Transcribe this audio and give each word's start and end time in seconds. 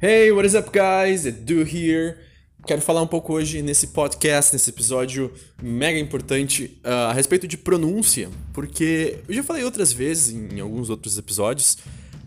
Hey, 0.00 0.30
what 0.30 0.46
is 0.46 0.54
up, 0.54 0.70
guys? 0.70 1.26
Edu 1.26 1.64
here. 1.64 2.16
Quero 2.64 2.80
falar 2.80 3.02
um 3.02 3.06
pouco 3.08 3.32
hoje 3.32 3.60
nesse 3.62 3.88
podcast, 3.88 4.52
nesse 4.52 4.70
episódio 4.70 5.28
mega 5.60 5.98
importante, 5.98 6.80
uh, 6.84 7.10
a 7.10 7.12
respeito 7.12 7.48
de 7.48 7.56
pronúncia, 7.56 8.30
porque 8.52 9.18
eu 9.26 9.34
já 9.34 9.42
falei 9.42 9.64
outras 9.64 9.92
vezes 9.92 10.32
em 10.32 10.60
alguns 10.60 10.88
outros 10.88 11.18
episódios 11.18 11.78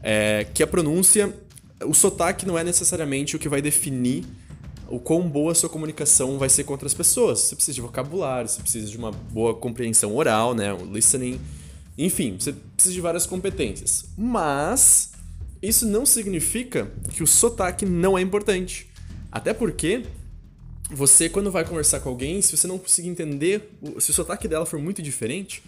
é, 0.04 0.46
que 0.54 0.62
a 0.62 0.68
pronúncia, 0.68 1.34
o 1.86 1.94
sotaque 1.94 2.46
não 2.46 2.58
é 2.58 2.64
necessariamente 2.66 3.38
o 3.38 3.40
que 3.40 3.48
vai 3.48 3.62
definir 3.62 4.26
o 4.90 5.00
quão 5.00 5.22
boa 5.30 5.54
a 5.54 5.56
sua 5.56 5.70
comunicação 5.70 6.38
vai 6.38 6.50
ser 6.50 6.66
com 6.66 6.74
outras 6.74 6.94
pessoas. 6.94 7.40
Você 7.40 7.56
precisa 7.56 7.76
de 7.76 7.80
vocabulário, 7.80 8.50
você 8.50 8.62
precisa 8.62 8.88
de 8.92 8.98
uma 8.98 9.14
boa 9.14 9.54
compreensão 9.54 10.14
oral, 10.14 10.54
né, 10.54 10.74
o 10.74 10.84
listening, 10.84 11.40
enfim, 11.98 12.36
você 12.38 12.52
precisa 12.52 12.94
de 12.94 13.00
várias 13.00 13.26
competências. 13.26 14.08
Mas 14.18 15.11
isso 15.62 15.86
não 15.86 16.06
significa 16.06 16.92
que 17.14 17.22
o 17.22 17.28
sotaque 17.28 17.86
não 17.86 18.18
é 18.18 18.22
importante. 18.22 18.90
Até 19.32 19.54
porque 19.54 20.04
você, 20.90 21.30
quando 21.30 21.52
vai 21.52 21.64
conversar 21.64 22.00
com 22.00 22.10
alguém, 22.10 22.42
se 22.42 22.56
você 22.58 22.68
não 22.68 22.78
conseguir 22.78 23.10
entender, 23.10 23.72
se 24.00 24.12
o 24.12 24.14
sotaque 24.14 24.48
dela 24.48 24.66
for 24.66 24.80
muito 24.80 25.02
diferente, 25.02 25.64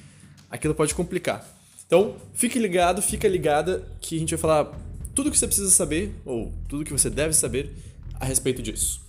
aquilo 0.49 0.73
pode 0.75 0.95
complicar. 0.95 1.47
Então, 1.85 2.17
fique 2.33 2.57
ligado, 2.57 3.01
fica 3.01 3.27
ligada, 3.27 3.87
que 4.01 4.15
a 4.15 4.19
gente 4.19 4.31
vai 4.31 4.39
falar 4.39 4.79
tudo 5.13 5.29
o 5.29 5.31
que 5.31 5.37
você 5.37 5.45
precisa 5.45 5.69
saber, 5.69 6.13
ou 6.25 6.51
tudo 6.67 6.81
o 6.81 6.85
que 6.85 6.91
você 6.91 7.09
deve 7.09 7.33
saber 7.33 7.71
a 8.19 8.25
respeito 8.25 8.61
disso. 8.61 9.02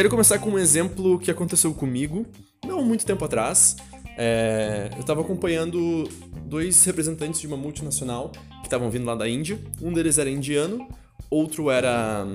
Quero 0.00 0.08
começar 0.08 0.38
com 0.38 0.48
um 0.48 0.58
exemplo 0.58 1.18
que 1.18 1.30
aconteceu 1.30 1.74
comigo, 1.74 2.24
não 2.64 2.82
muito 2.82 3.04
tempo 3.04 3.22
atrás. 3.22 3.76
É, 4.16 4.88
eu 4.94 5.00
estava 5.00 5.20
acompanhando 5.20 6.08
dois 6.46 6.82
representantes 6.84 7.38
de 7.38 7.46
uma 7.46 7.58
multinacional 7.58 8.30
que 8.30 8.66
estavam 8.66 8.88
vindo 8.88 9.04
lá 9.04 9.14
da 9.14 9.28
Índia. 9.28 9.58
Um 9.78 9.92
deles 9.92 10.16
era 10.16 10.30
indiano, 10.30 10.88
outro 11.28 11.70
era 11.70 12.26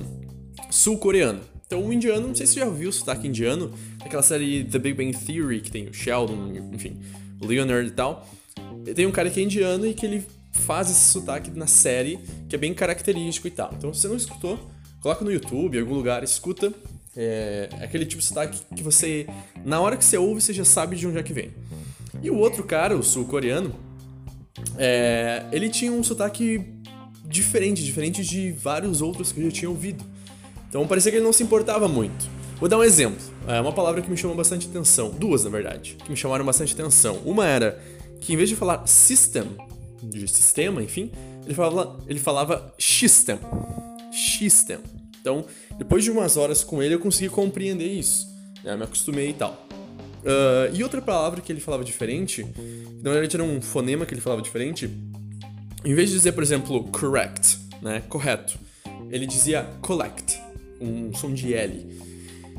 sul-coreano. 0.69 1.41
Então, 1.66 1.83
o 1.83 1.91
indiano, 1.91 2.27
não 2.27 2.36
sei 2.36 2.45
se 2.45 2.53
você 2.53 2.59
já 2.59 2.69
viu 2.69 2.89
o 2.89 2.93
sotaque 2.93 3.27
indiano, 3.27 3.71
aquela 3.99 4.21
série 4.21 4.63
The 4.66 4.77
Big 4.77 4.95
Bang 4.95 5.17
Theory, 5.17 5.61
que 5.61 5.71
tem 5.71 5.88
o 5.88 5.91
Sheldon, 5.91 6.53
enfim, 6.71 7.02
o 7.41 7.47
Leonard 7.47 7.88
e 7.88 7.93
tal. 7.93 8.27
Tem 8.93 9.08
um 9.08 9.11
cara 9.11 9.27
que 9.31 9.39
é 9.39 9.43
indiano 9.43 9.88
e 9.88 9.95
que 9.95 10.05
ele 10.05 10.23
faz 10.52 10.91
esse 10.91 11.11
sotaque 11.11 11.49
na 11.49 11.66
série, 11.66 12.19
que 12.47 12.55
é 12.55 12.59
bem 12.59 12.75
característico 12.75 13.47
e 13.47 13.52
tal. 13.52 13.73
Então, 13.75 13.91
se 13.91 14.02
você 14.02 14.08
não 14.08 14.17
escutou, 14.17 14.59
coloca 15.02 15.25
no 15.25 15.31
YouTube, 15.31 15.80
em 15.80 15.81
algum 15.81 15.95
lugar, 15.95 16.23
escuta, 16.23 16.71
é, 17.16 17.69
é 17.80 17.83
aquele 17.83 18.05
tipo 18.05 18.21
de 18.21 18.27
sotaque 18.27 18.59
que 18.75 18.83
você, 18.83 19.27
na 19.63 19.80
hora 19.80 19.97
que 19.97 20.03
você 20.03 20.17
ouve, 20.17 20.41
você 20.41 20.53
já 20.53 20.66
sabe 20.66 20.95
de 20.95 21.08
onde 21.08 21.17
é 21.17 21.23
que 21.23 21.33
vem. 21.33 21.52
E 22.21 22.30
o 22.30 22.38
outro 22.38 22.63
cara, 22.63 22.95
o 22.95 23.03
sul-coreano, 23.03 23.75
é, 24.77 25.43
ele 25.52 25.69
tinha 25.69 25.91
um 25.91 26.03
sotaque 26.03 26.61
diferente, 27.23 27.83
diferente 27.83 28.23
de 28.23 28.52
vários 28.52 29.02
outros 29.02 29.31
que 29.31 29.39
eu 29.39 29.45
já 29.45 29.52
tinha 29.52 29.69
ouvido. 29.69 30.03
Então 30.69 30.86
parecia 30.88 31.11
que 31.11 31.17
ele 31.17 31.25
não 31.25 31.33
se 31.33 31.43
importava 31.43 31.88
muito. 31.88 32.30
Vou 32.59 32.69
dar 32.69 32.77
um 32.77 32.83
exemplo. 32.83 33.19
É 33.47 33.59
uma 33.59 33.73
palavra 33.73 34.02
que 34.02 34.09
me 34.09 34.16
chamou 34.16 34.36
bastante 34.36 34.67
atenção. 34.67 35.09
Duas, 35.09 35.43
na 35.43 35.49
verdade, 35.49 35.97
que 36.03 36.09
me 36.09 36.16
chamaram 36.16 36.45
bastante 36.45 36.73
atenção. 36.73 37.17
Uma 37.25 37.45
era 37.45 37.81
que 38.21 38.33
em 38.33 38.38
vez 38.38 38.49
de 38.49 38.55
falar 38.55 38.86
system, 38.88 39.43
de 40.02 40.27
sistema, 40.27 40.81
enfim, 40.81 41.11
ele 41.45 41.53
falava, 41.53 41.99
ele 42.08 42.19
falava 42.19 42.73
system. 42.80 43.38
System. 44.11 44.80
Então, 45.19 45.45
depois 45.77 46.03
de 46.03 46.11
umas 46.11 46.37
horas 46.37 46.63
com 46.63 46.81
ele, 46.81 46.95
eu 46.95 46.99
consegui 46.99 47.29
compreender 47.29 47.91
isso. 47.91 48.27
Né? 48.63 48.75
Me 48.75 48.83
acostumei 48.83 49.29
e 49.29 49.33
tal. 49.33 49.65
Uh, 50.25 50.73
e 50.73 50.83
outra 50.83 51.01
palavra 51.01 51.39
que 51.39 51.51
ele 51.51 51.59
falava 51.59 51.83
diferente, 51.83 52.43
na 53.03 53.11
verdade 53.11 53.35
era 53.35 53.43
um 53.43 53.61
fonema 53.61 54.07
que 54.07 54.13
ele 54.13 54.21
falava 54.21 54.41
diferente, 54.41 54.89
em 55.83 55.93
vez 55.93 56.09
de 56.09 56.15
dizer, 56.15 56.31
por 56.31 56.41
exemplo, 56.41 56.83
correct, 56.85 57.59
né, 57.80 58.02
correto, 58.09 58.58
ele 59.11 59.27
dizia 59.27 59.69
collect, 59.83 60.41
um 60.81 61.14
som 61.14 61.31
de 61.31 61.53
L. 61.53 62.02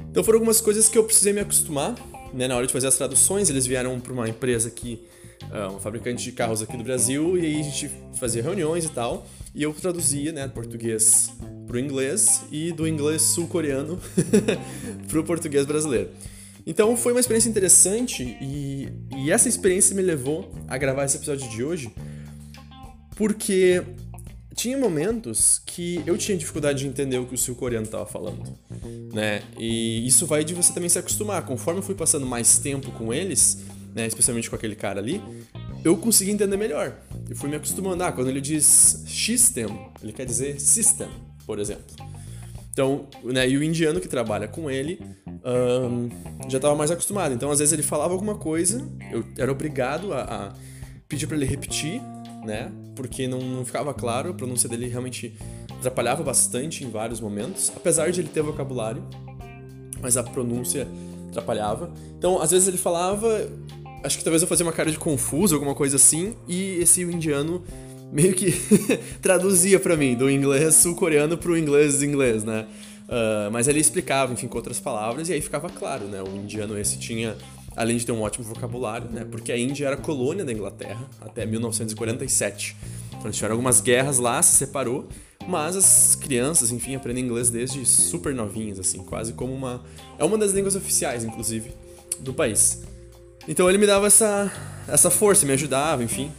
Então 0.08 0.22
foram 0.22 0.36
algumas 0.36 0.60
coisas 0.60 0.88
que 0.88 0.96
eu 0.96 1.02
precisei 1.02 1.32
me 1.32 1.40
acostumar, 1.40 1.96
né, 2.32 2.46
na 2.46 2.54
hora 2.54 2.68
de 2.68 2.72
fazer 2.72 2.86
as 2.86 2.96
traduções, 2.96 3.50
eles 3.50 3.66
vieram 3.66 3.98
para 3.98 4.12
uma 4.12 4.28
empresa 4.28 4.68
aqui, 4.68 5.00
uh, 5.44 5.70
uma 5.70 5.80
fabricante 5.80 6.24
de 6.24 6.32
carros 6.32 6.62
aqui 6.62 6.76
do 6.76 6.84
Brasil, 6.84 7.36
e 7.38 7.46
aí 7.46 7.60
a 7.60 7.62
gente 7.62 7.90
fazia 8.18 8.42
reuniões 8.42 8.84
e 8.84 8.88
tal, 8.90 9.26
e 9.54 9.62
eu 9.62 9.72
traduzia, 9.72 10.32
né, 10.32 10.48
português 10.48 11.30
pro 11.66 11.78
inglês 11.78 12.42
e 12.50 12.72
do 12.72 12.86
inglês 12.86 13.22
sul-coreano 13.22 13.98
pro 15.08 15.24
português 15.24 15.66
brasileiro. 15.66 16.10
Então 16.66 16.96
foi 16.96 17.12
uma 17.12 17.20
experiência 17.20 17.48
interessante 17.48 18.36
e, 18.40 18.88
e 19.16 19.30
essa 19.30 19.48
experiência 19.48 19.94
me 19.94 20.02
levou 20.02 20.52
a 20.66 20.76
gravar 20.76 21.04
esse 21.04 21.16
episódio 21.16 21.48
de 21.48 21.62
hoje 21.62 21.92
porque 23.14 23.82
tinha 24.54 24.76
momentos 24.76 25.60
que 25.64 26.02
eu 26.06 26.16
tinha 26.16 26.36
dificuldade 26.36 26.80
de 26.80 26.86
entender 26.88 27.18
o 27.18 27.26
que 27.26 27.34
o 27.34 27.38
sul-coreano 27.38 27.84
estava 27.84 28.06
falando, 28.06 28.42
né? 29.12 29.42
E 29.58 30.06
isso 30.06 30.26
vai 30.26 30.42
de 30.42 30.54
você 30.54 30.72
também 30.72 30.88
se 30.88 30.98
acostumar. 30.98 31.44
Conforme 31.44 31.80
eu 31.80 31.84
fui 31.84 31.94
passando 31.94 32.24
mais 32.24 32.58
tempo 32.58 32.90
com 32.92 33.12
eles, 33.12 33.64
né, 33.96 34.06
especialmente 34.06 34.48
com 34.48 34.54
aquele 34.54 34.76
cara 34.76 35.00
ali, 35.00 35.20
eu 35.84 35.96
consegui 35.96 36.30
entender 36.30 36.56
melhor. 36.56 36.96
Eu 37.28 37.34
fui 37.34 37.48
me 37.48 37.56
acostumando. 37.56 38.04
Ah, 38.04 38.12
quando 38.12 38.28
ele 38.28 38.40
diz 38.40 38.64
system, 39.06 39.66
ele 40.00 40.12
quer 40.12 40.24
dizer 40.26 40.60
system 40.60 41.08
por 41.46 41.58
exemplo. 41.58 41.84
Então, 42.72 43.06
né, 43.24 43.48
e 43.48 43.56
o 43.56 43.62
indiano 43.62 44.00
que 44.00 44.08
trabalha 44.08 44.46
com 44.46 44.70
ele 44.70 45.00
um, 45.26 46.10
já 46.50 46.58
estava 46.58 46.74
mais 46.74 46.90
acostumado. 46.90 47.32
Então, 47.32 47.50
às 47.50 47.60
vezes 47.60 47.72
ele 47.72 47.82
falava 47.82 48.12
alguma 48.12 48.34
coisa, 48.34 48.86
eu 49.10 49.24
era 49.38 49.50
obrigado 49.50 50.12
a, 50.12 50.22
a 50.22 50.52
pedir 51.08 51.26
para 51.26 51.36
ele 51.36 51.46
repetir, 51.46 52.02
né? 52.44 52.70
Porque 52.94 53.26
não, 53.26 53.38
não, 53.38 53.64
ficava 53.64 53.94
claro, 53.94 54.30
a 54.30 54.34
pronúncia 54.34 54.68
dele 54.68 54.88
realmente 54.88 55.38
atrapalhava 55.78 56.22
bastante 56.22 56.84
em 56.84 56.90
vários 56.90 57.20
momentos, 57.20 57.72
apesar 57.74 58.10
de 58.10 58.20
ele 58.20 58.28
ter 58.28 58.42
vocabulário, 58.42 59.02
mas 60.02 60.18
a 60.18 60.22
pronúncia 60.22 60.86
atrapalhava. 61.30 61.94
Então, 62.18 62.42
às 62.42 62.50
vezes 62.50 62.68
ele 62.68 62.78
falava, 62.78 63.48
acho 64.02 64.18
que 64.18 64.24
talvez 64.24 64.42
eu 64.42 64.48
fazia 64.48 64.64
uma 64.64 64.72
cara 64.72 64.90
de 64.90 64.98
confuso, 64.98 65.54
alguma 65.54 65.74
coisa 65.74 65.96
assim, 65.96 66.34
e 66.48 66.78
esse 66.80 67.02
indiano 67.02 67.62
meio 68.12 68.34
que 68.34 68.52
traduzia 69.20 69.80
para 69.80 69.96
mim 69.96 70.14
do 70.14 70.30
inglês 70.30 70.74
sul-coreano 70.76 71.36
pro 71.36 71.56
inglês 71.56 72.02
inglês, 72.02 72.44
né? 72.44 72.66
Uh, 73.06 73.50
mas 73.52 73.68
ele 73.68 73.78
explicava, 73.78 74.32
enfim, 74.32 74.48
com 74.48 74.56
outras 74.56 74.80
palavras, 74.80 75.28
e 75.28 75.32
aí 75.32 75.40
ficava 75.40 75.68
claro, 75.68 76.06
né? 76.06 76.22
O 76.22 76.36
indiano 76.36 76.78
esse 76.78 76.98
tinha, 76.98 77.36
além 77.76 77.96
de 77.96 78.06
ter 78.06 78.12
um 78.12 78.22
ótimo 78.22 78.44
vocabulário, 78.44 79.08
né? 79.10 79.24
Porque 79.30 79.52
a 79.52 79.58
Índia 79.58 79.86
era 79.86 79.96
colônia 79.96 80.44
da 80.44 80.52
Inglaterra 80.52 81.08
até 81.20 81.46
1947. 81.46 82.76
Então 83.18 83.30
tiveram 83.30 83.54
algumas 83.54 83.80
guerras 83.80 84.18
lá, 84.18 84.42
se 84.42 84.56
separou, 84.56 85.08
mas 85.46 85.76
as 85.76 86.16
crianças, 86.16 86.72
enfim, 86.72 86.96
aprendem 86.96 87.24
inglês 87.24 87.48
desde 87.48 87.84
super 87.86 88.34
novinhas, 88.34 88.78
assim, 88.80 88.98
quase 88.98 89.32
como 89.32 89.52
uma. 89.52 89.84
É 90.18 90.24
uma 90.24 90.36
das 90.36 90.52
línguas 90.52 90.74
oficiais, 90.74 91.22
inclusive, 91.24 91.70
do 92.18 92.34
país. 92.34 92.82
Então 93.48 93.68
ele 93.68 93.78
me 93.78 93.86
dava 93.86 94.06
essa, 94.06 94.52
essa 94.88 95.10
força, 95.10 95.46
me 95.46 95.52
ajudava, 95.52 96.02
enfim. 96.02 96.32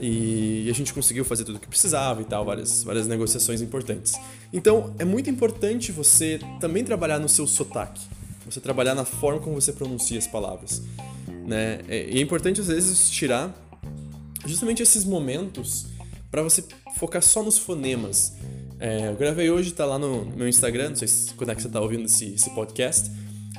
E 0.00 0.68
a 0.70 0.74
gente 0.74 0.94
conseguiu 0.94 1.24
fazer 1.24 1.44
tudo 1.44 1.56
o 1.56 1.58
que 1.58 1.66
precisava 1.66 2.22
e 2.22 2.24
tal, 2.24 2.44
várias, 2.44 2.84
várias 2.84 3.06
negociações 3.06 3.60
importantes. 3.60 4.14
Então, 4.52 4.94
é 4.98 5.04
muito 5.04 5.28
importante 5.28 5.90
você 5.90 6.38
também 6.60 6.84
trabalhar 6.84 7.18
no 7.18 7.28
seu 7.28 7.46
sotaque. 7.46 8.00
Você 8.46 8.60
trabalhar 8.60 8.94
na 8.94 9.04
forma 9.04 9.40
como 9.40 9.60
você 9.60 9.72
pronuncia 9.72 10.16
as 10.16 10.26
palavras. 10.26 10.82
Né? 11.46 11.80
É, 11.88 12.08
e 12.10 12.18
é 12.18 12.20
importante, 12.20 12.60
às 12.60 12.68
vezes, 12.68 13.10
tirar 13.10 13.52
justamente 14.46 14.82
esses 14.82 15.04
momentos 15.04 15.86
para 16.30 16.42
você 16.42 16.64
focar 16.96 17.22
só 17.22 17.42
nos 17.42 17.58
fonemas. 17.58 18.34
É, 18.78 19.08
eu 19.08 19.16
gravei 19.16 19.50
hoje, 19.50 19.72
tá 19.72 19.84
lá 19.84 19.98
no 19.98 20.24
meu 20.24 20.48
Instagram, 20.48 20.90
não 20.90 20.96
sei 20.96 21.08
se, 21.08 21.34
quando 21.34 21.50
é 21.50 21.54
que 21.54 21.62
você 21.62 21.68
tá 21.68 21.80
ouvindo 21.80 22.04
esse, 22.04 22.34
esse 22.34 22.50
podcast, 22.50 23.10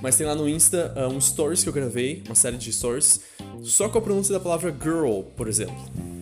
mas 0.02 0.16
tem 0.16 0.26
lá 0.26 0.36
no 0.36 0.48
Insta 0.48 0.94
uh, 0.96 1.14
um 1.14 1.20
stories 1.20 1.64
que 1.64 1.70
eu 1.70 1.74
gravei, 1.74 2.24
uma 2.26 2.36
série 2.36 2.58
de 2.58 2.72
stories, 2.72 3.22
só 3.64 3.90
com 3.90 3.98
a 3.98 4.02
pronúncia 4.02 4.34
da 4.34 4.40
palavra 4.40 4.76
girl, 4.82 5.22
por 5.36 5.48
exemplo 5.48 5.78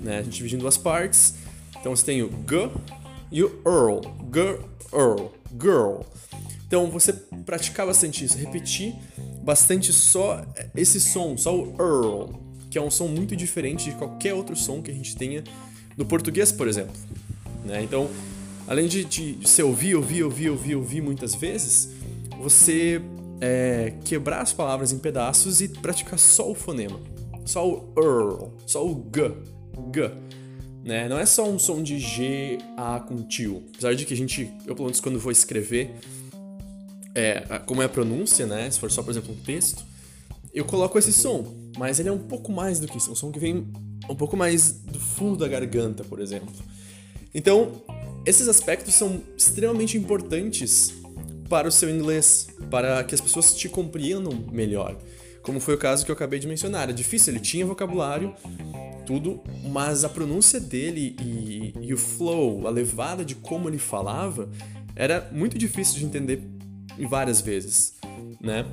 né? 0.07 0.19
A 0.19 0.23
gente 0.23 0.37
divide 0.37 0.55
em 0.55 0.59
duas 0.59 0.77
partes. 0.77 1.35
Então 1.79 1.95
você 1.95 2.05
tem 2.05 2.21
o 2.23 2.29
G 2.49 2.71
e 3.31 3.43
o 3.43 3.61
Earl. 3.65 4.01
Girl, 4.33 5.27
girl. 5.61 6.01
Então 6.65 6.89
você 6.89 7.13
praticar 7.45 7.85
bastante 7.85 8.25
isso, 8.25 8.37
repetir 8.37 8.95
bastante 9.43 9.93
só 9.93 10.45
esse 10.75 10.99
som, 10.99 11.37
só 11.37 11.55
o 11.55 11.75
Earl, 11.79 12.31
que 12.69 12.77
é 12.77 12.81
um 12.81 12.91
som 12.91 13.07
muito 13.07 13.35
diferente 13.35 13.85
de 13.85 13.91
qualquer 13.91 14.33
outro 14.33 14.55
som 14.55 14.81
que 14.81 14.91
a 14.91 14.93
gente 14.93 15.15
tenha 15.15 15.43
no 15.95 16.05
português, 16.05 16.51
por 16.51 16.67
exemplo. 16.67 16.95
Né? 17.63 17.83
Então, 17.83 18.09
além 18.67 18.87
de, 18.87 19.05
de 19.05 19.37
você 19.41 19.63
ouvir, 19.63 19.95
ouvir, 19.95 20.23
ouvir, 20.23 20.49
ouvir, 20.49 20.75
ouvir 20.75 21.01
muitas 21.01 21.33
vezes, 21.33 21.89
você 22.37 23.01
é, 23.39 23.93
quebrar 24.03 24.41
as 24.41 24.53
palavras 24.53 24.91
em 24.91 24.99
pedaços 24.99 25.61
e 25.61 25.67
praticar 25.67 26.17
só 26.17 26.49
o 26.51 26.55
fonema, 26.55 26.99
só 27.45 27.67
o 27.67 27.93
Earl, 27.97 28.49
só 28.65 28.85
o 28.85 29.09
G 29.13 29.31
G. 29.93 30.11
Né? 30.83 31.09
Não 31.09 31.19
é 31.19 31.25
só 31.25 31.47
um 31.47 31.59
som 31.59 31.83
de 31.83 31.99
G, 31.99 32.57
A 32.77 32.99
com 32.99 33.21
tio. 33.23 33.63
Apesar 33.73 33.93
de 33.93 34.05
que 34.05 34.13
a 34.13 34.17
gente, 34.17 34.49
eu 34.65 34.73
pelo 34.73 34.85
menos 34.85 35.01
quando 35.01 35.19
vou 35.19 35.31
escrever, 35.31 35.95
é, 37.13 37.41
como 37.65 37.81
é 37.81 37.85
a 37.85 37.89
pronúncia, 37.89 38.45
né? 38.45 38.69
Se 38.69 38.79
for 38.79 38.91
só, 38.91 39.03
por 39.03 39.11
exemplo, 39.11 39.33
um 39.33 39.43
texto, 39.43 39.83
eu 40.53 40.63
coloco 40.63 40.97
esse 40.97 41.11
som, 41.11 41.71
mas 41.77 41.99
ele 41.99 42.09
é 42.09 42.11
um 42.11 42.19
pouco 42.19 42.51
mais 42.51 42.79
do 42.79 42.87
que 42.87 42.97
isso, 42.97 43.09
é 43.09 43.11
um 43.11 43.15
som 43.15 43.31
que 43.31 43.39
vem 43.39 43.67
um 44.09 44.15
pouco 44.15 44.37
mais 44.37 44.71
do 44.71 44.99
fundo 44.99 45.37
da 45.37 45.47
garganta, 45.47 46.03
por 46.03 46.19
exemplo. 46.21 46.53
Então, 47.33 47.83
esses 48.25 48.47
aspectos 48.47 48.93
são 48.93 49.21
extremamente 49.35 49.97
importantes 49.97 50.93
para 51.49 51.67
o 51.67 51.71
seu 51.71 51.89
inglês, 51.89 52.47
para 52.69 53.03
que 53.03 53.15
as 53.15 53.21
pessoas 53.21 53.55
te 53.55 53.69
compreendam 53.69 54.33
melhor. 54.51 54.97
Como 55.41 55.59
foi 55.59 55.75
o 55.75 55.77
caso 55.77 56.03
que 56.03 56.11
eu 56.11 56.15
acabei 56.15 56.39
de 56.39 56.47
mencionar. 56.47 56.89
É 56.89 56.93
difícil, 56.93 57.33
ele 57.33 57.39
tinha 57.39 57.65
vocabulário, 57.65 58.35
tudo, 59.05 59.41
mas 59.63 60.03
a 60.03 60.09
pronúncia 60.09 60.59
dele 60.59 61.15
e, 61.21 61.73
e 61.81 61.93
o 61.93 61.97
flow, 61.97 62.67
a 62.67 62.69
levada 62.69 63.23
de 63.23 63.35
como 63.35 63.69
ele 63.69 63.77
falava, 63.77 64.49
era 64.95 65.29
muito 65.31 65.57
difícil 65.57 65.99
de 65.99 66.05
entender 66.05 66.41
várias 67.07 67.39
vezes, 67.39 67.93
né? 68.41 68.65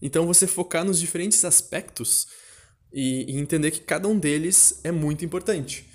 Então 0.00 0.26
você 0.26 0.46
focar 0.46 0.84
nos 0.84 1.00
diferentes 1.00 1.44
aspectos 1.44 2.28
e, 2.92 3.32
e 3.32 3.38
entender 3.38 3.70
que 3.70 3.80
cada 3.80 4.08
um 4.08 4.18
deles 4.18 4.80
é 4.84 4.92
muito 4.92 5.24
importante. 5.24 5.89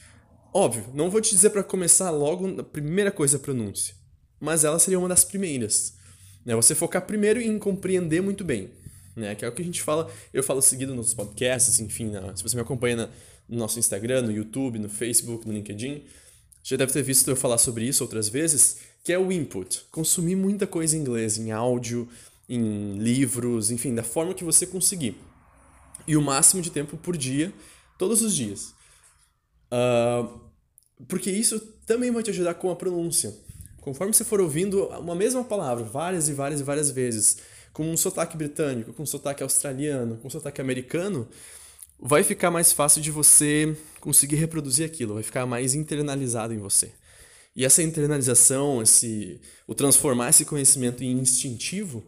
Óbvio, 0.58 0.86
não 0.94 1.10
vou 1.10 1.20
te 1.20 1.32
dizer 1.32 1.50
para 1.50 1.62
começar 1.62 2.10
logo 2.12 2.48
na 2.48 2.64
primeira 2.64 3.12
coisa 3.12 3.36
a 3.36 3.40
pronúncia, 3.42 3.94
mas 4.40 4.64
ela 4.64 4.80
seria 4.80 4.98
uma 4.98 5.10
das 5.10 5.26
primeiras. 5.26 5.98
Né? 6.46 6.56
Você 6.56 6.74
focar 6.74 7.06
primeiro 7.06 7.42
em 7.42 7.60
compreender 7.60 8.22
muito 8.22 8.42
bem, 8.42 8.72
né? 9.18 9.36
que 9.36 9.44
é 9.44 9.50
o 9.50 9.52
que 9.52 9.62
a 9.62 9.66
gente 9.66 9.82
fala, 9.82 10.10
eu 10.34 10.42
falo 10.42 10.62
seguido 10.62 10.96
nos 10.96 11.14
podcasts, 11.14 11.82
enfim, 11.82 12.06
na, 12.06 12.34
se 12.38 12.42
você 12.42 12.56
me 12.56 12.62
acompanha 12.62 12.96
na, 12.96 13.10
no 13.50 13.58
nosso 13.58 13.80
Instagram, 13.80 14.22
no 14.22 14.32
YouTube, 14.32 14.80
no 14.80 14.88
Facebook, 14.88 15.46
no 15.46 15.54
LinkedIn, 15.54 16.06
já 16.64 16.78
deve 16.78 16.94
ter 16.94 17.04
visto 17.04 17.30
eu 17.30 17.36
falar 17.36 17.58
sobre 17.58 17.84
isso 17.84 18.02
outras 18.02 18.30
vezes, 18.30 18.78
que 19.04 19.12
é 19.12 19.20
o 19.20 19.34
input. 19.34 19.82
Consumir 19.92 20.38
muita 20.38 20.66
coisa 20.66 20.96
em 20.96 21.02
inglês, 21.02 21.38
em 21.38 21.52
áudio, 21.52 22.08
em 22.48 22.98
livros, 22.98 23.72
enfim, 23.72 23.94
da 23.94 24.04
forma 24.04 24.34
que 24.34 24.46
você 24.46 24.66
conseguir. 24.66 25.18
E 26.08 26.16
o 26.16 26.22
máximo 26.22 26.62
de 26.62 26.72
tempo 26.72 26.96
por 26.96 27.18
dia, 27.18 27.54
todos 27.98 28.22
os 28.22 28.34
dias. 28.34 28.74
Uh, 29.70 30.45
porque 31.08 31.30
isso 31.30 31.60
também 31.86 32.12
vai 32.12 32.24
te 32.24 32.30
ajudar 32.30 32.56
com 32.56 32.70
a 32.70 32.76
pronúncia. 32.76 33.34
Conforme 33.82 34.14
você 34.14 34.24
for 34.24 34.42
ouvindo 34.42 34.88
uma 34.88 35.16
mesma 35.16 35.44
palavra 35.44 35.84
várias 35.84 36.28
e 36.28 36.34
várias 36.34 36.60
e 36.60 36.64
várias 36.64 36.90
vezes, 36.90 37.38
com 37.72 37.90
um 37.90 37.98
sotaque 37.98 38.38
britânico, 38.38 38.94
com 38.94 39.04
um 39.04 39.06
sotaque 39.06 39.44
australiano, 39.44 40.18
com 40.18 40.28
um 40.28 40.32
sotaque 40.32 40.62
americano, 40.62 41.28
vai 42.00 42.24
ficar 42.24 42.50
mais 42.50 42.72
fácil 42.72 43.02
de 43.02 43.12
você 43.12 43.76
conseguir 44.00 44.38
reproduzir 44.38 44.86
aquilo, 44.86 45.16
vai 45.16 45.24
ficar 45.24 45.46
mais 45.46 45.76
internalizado 45.76 46.54
em 46.54 46.58
você. 46.58 46.92
E 47.56 47.64
essa 47.64 47.82
internalização, 47.82 48.82
esse, 48.82 49.40
o 49.66 49.74
transformar 49.74 50.30
esse 50.30 50.46
conhecimento 50.46 51.04
em 51.04 51.12
instintivo, 51.12 52.04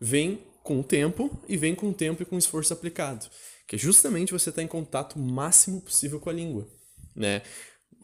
vem 0.00 0.40
com 0.62 0.80
o 0.80 0.84
tempo 0.84 1.30
e 1.48 1.56
vem 1.56 1.74
com 1.74 1.90
o 1.90 1.94
tempo 1.94 2.22
e 2.22 2.26
com 2.26 2.36
o 2.36 2.38
esforço 2.38 2.72
aplicado, 2.72 3.26
que 3.66 3.76
é 3.76 3.78
justamente 3.78 4.32
você 4.32 4.50
estar 4.50 4.60
tá 4.60 4.64
em 4.64 4.68
contato 4.68 5.18
máximo 5.18 5.80
possível 5.80 6.18
com 6.18 6.30
a 6.30 6.32
língua, 6.32 6.68
né? 7.14 7.42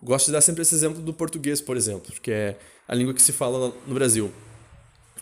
Gosto 0.04 0.26
de 0.26 0.32
dar 0.32 0.40
sempre 0.42 0.62
esse 0.62 0.74
exemplo 0.74 1.00
do 1.02 1.14
português, 1.14 1.60
por 1.60 1.76
exemplo, 1.76 2.12
que 2.20 2.30
é 2.30 2.58
a 2.86 2.94
língua 2.94 3.14
que 3.14 3.22
se 3.22 3.32
fala 3.32 3.74
no 3.86 3.94
Brasil. 3.94 4.30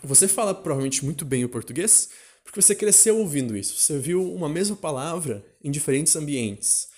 Você 0.03 0.27
fala 0.27 0.53
provavelmente 0.53 1.05
muito 1.05 1.23
bem 1.23 1.45
o 1.45 1.49
português 1.49 2.09
porque 2.43 2.61
você 2.61 2.75
cresceu 2.75 3.17
ouvindo 3.17 3.55
isso. 3.55 3.77
Você 3.77 3.97
viu 3.97 4.21
uma 4.33 4.49
mesma 4.49 4.75
palavra 4.75 5.43
em 5.63 5.71
diferentes 5.71 6.13
ambientes, 6.17 6.89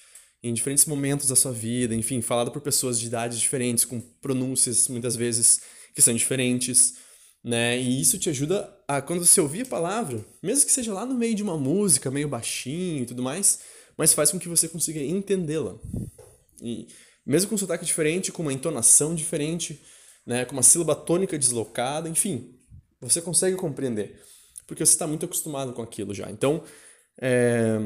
em 0.41 0.51
diferentes 0.51 0.85
momentos 0.85 1.27
da 1.27 1.35
sua 1.35 1.51
vida, 1.51 1.93
enfim, 1.93 2.21
falada 2.21 2.49
por 2.49 2.61
pessoas 2.61 2.99
de 2.99 3.05
idades 3.05 3.39
diferentes, 3.39 3.85
com 3.85 4.01
pronúncias 4.01 4.87
muitas 4.87 5.15
vezes 5.15 5.61
que 5.93 6.01
são 6.01 6.13
diferentes 6.13 6.95
né? 7.45 7.79
E 7.79 8.01
isso 8.01 8.17
te 8.17 8.27
ajuda 8.27 8.75
a, 8.87 8.99
quando 8.99 9.23
você 9.23 9.39
ouvir 9.39 9.61
a 9.61 9.65
palavra, 9.67 10.25
mesmo 10.41 10.65
que 10.65 10.71
seja 10.71 10.91
lá 10.91 11.05
no 11.05 11.13
meio 11.13 11.35
de 11.35 11.43
uma 11.43 11.55
música, 11.55 12.09
meio 12.09 12.27
baixinho 12.27 13.03
e 13.03 13.05
tudo 13.05 13.21
mais, 13.21 13.59
mas 13.95 14.13
faz 14.13 14.31
com 14.31 14.39
que 14.39 14.49
você 14.49 14.67
consiga 14.67 14.99
entendê-la. 14.99 15.75
E 16.59 16.87
mesmo 17.25 17.49
com 17.49 17.55
um 17.55 17.57
sotaque 17.57 17.85
diferente, 17.85 18.31
com 18.31 18.41
uma 18.41 18.53
entonação 18.53 19.15
diferente, 19.15 19.81
né? 20.25 20.45
Com 20.45 20.53
uma 20.53 20.63
sílaba 20.63 20.95
tônica 20.95 21.37
deslocada, 21.37 22.09
enfim, 22.09 22.55
você 23.01 23.21
consegue 23.21 23.55
compreender, 23.55 24.21
porque 24.67 24.85
você 24.85 24.93
está 24.93 25.07
muito 25.07 25.25
acostumado 25.25 25.73
com 25.73 25.81
aquilo 25.81 26.13
já. 26.13 26.29
Então, 26.29 26.63
é... 27.19 27.77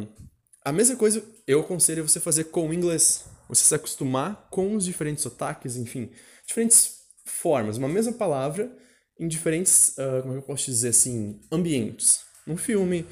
a 0.64 0.72
mesma 0.72 0.96
coisa 0.96 1.24
eu 1.48 1.62
aconselho 1.62 2.08
você 2.08 2.20
fazer 2.20 2.46
com 2.46 2.70
o 2.70 2.74
inglês. 2.74 3.26
Você 3.48 3.64
se 3.64 3.74
acostumar 3.74 4.48
com 4.52 4.76
os 4.76 4.86
diferentes 4.86 5.24
sotaques, 5.24 5.76
enfim, 5.76 6.12
diferentes 6.46 7.00
formas. 7.26 7.78
Uma 7.78 7.88
mesma 7.88 8.14
palavra 8.14 8.72
em 9.20 9.28
diferentes, 9.28 9.96
uh, 9.98 10.22
como 10.22 10.36
é 10.36 10.38
eu 10.38 10.42
posso 10.42 10.66
dizer 10.66 10.90
assim, 10.90 11.42
ambientes. 11.52 12.22
Num 12.46 12.56
filme, 12.56 13.06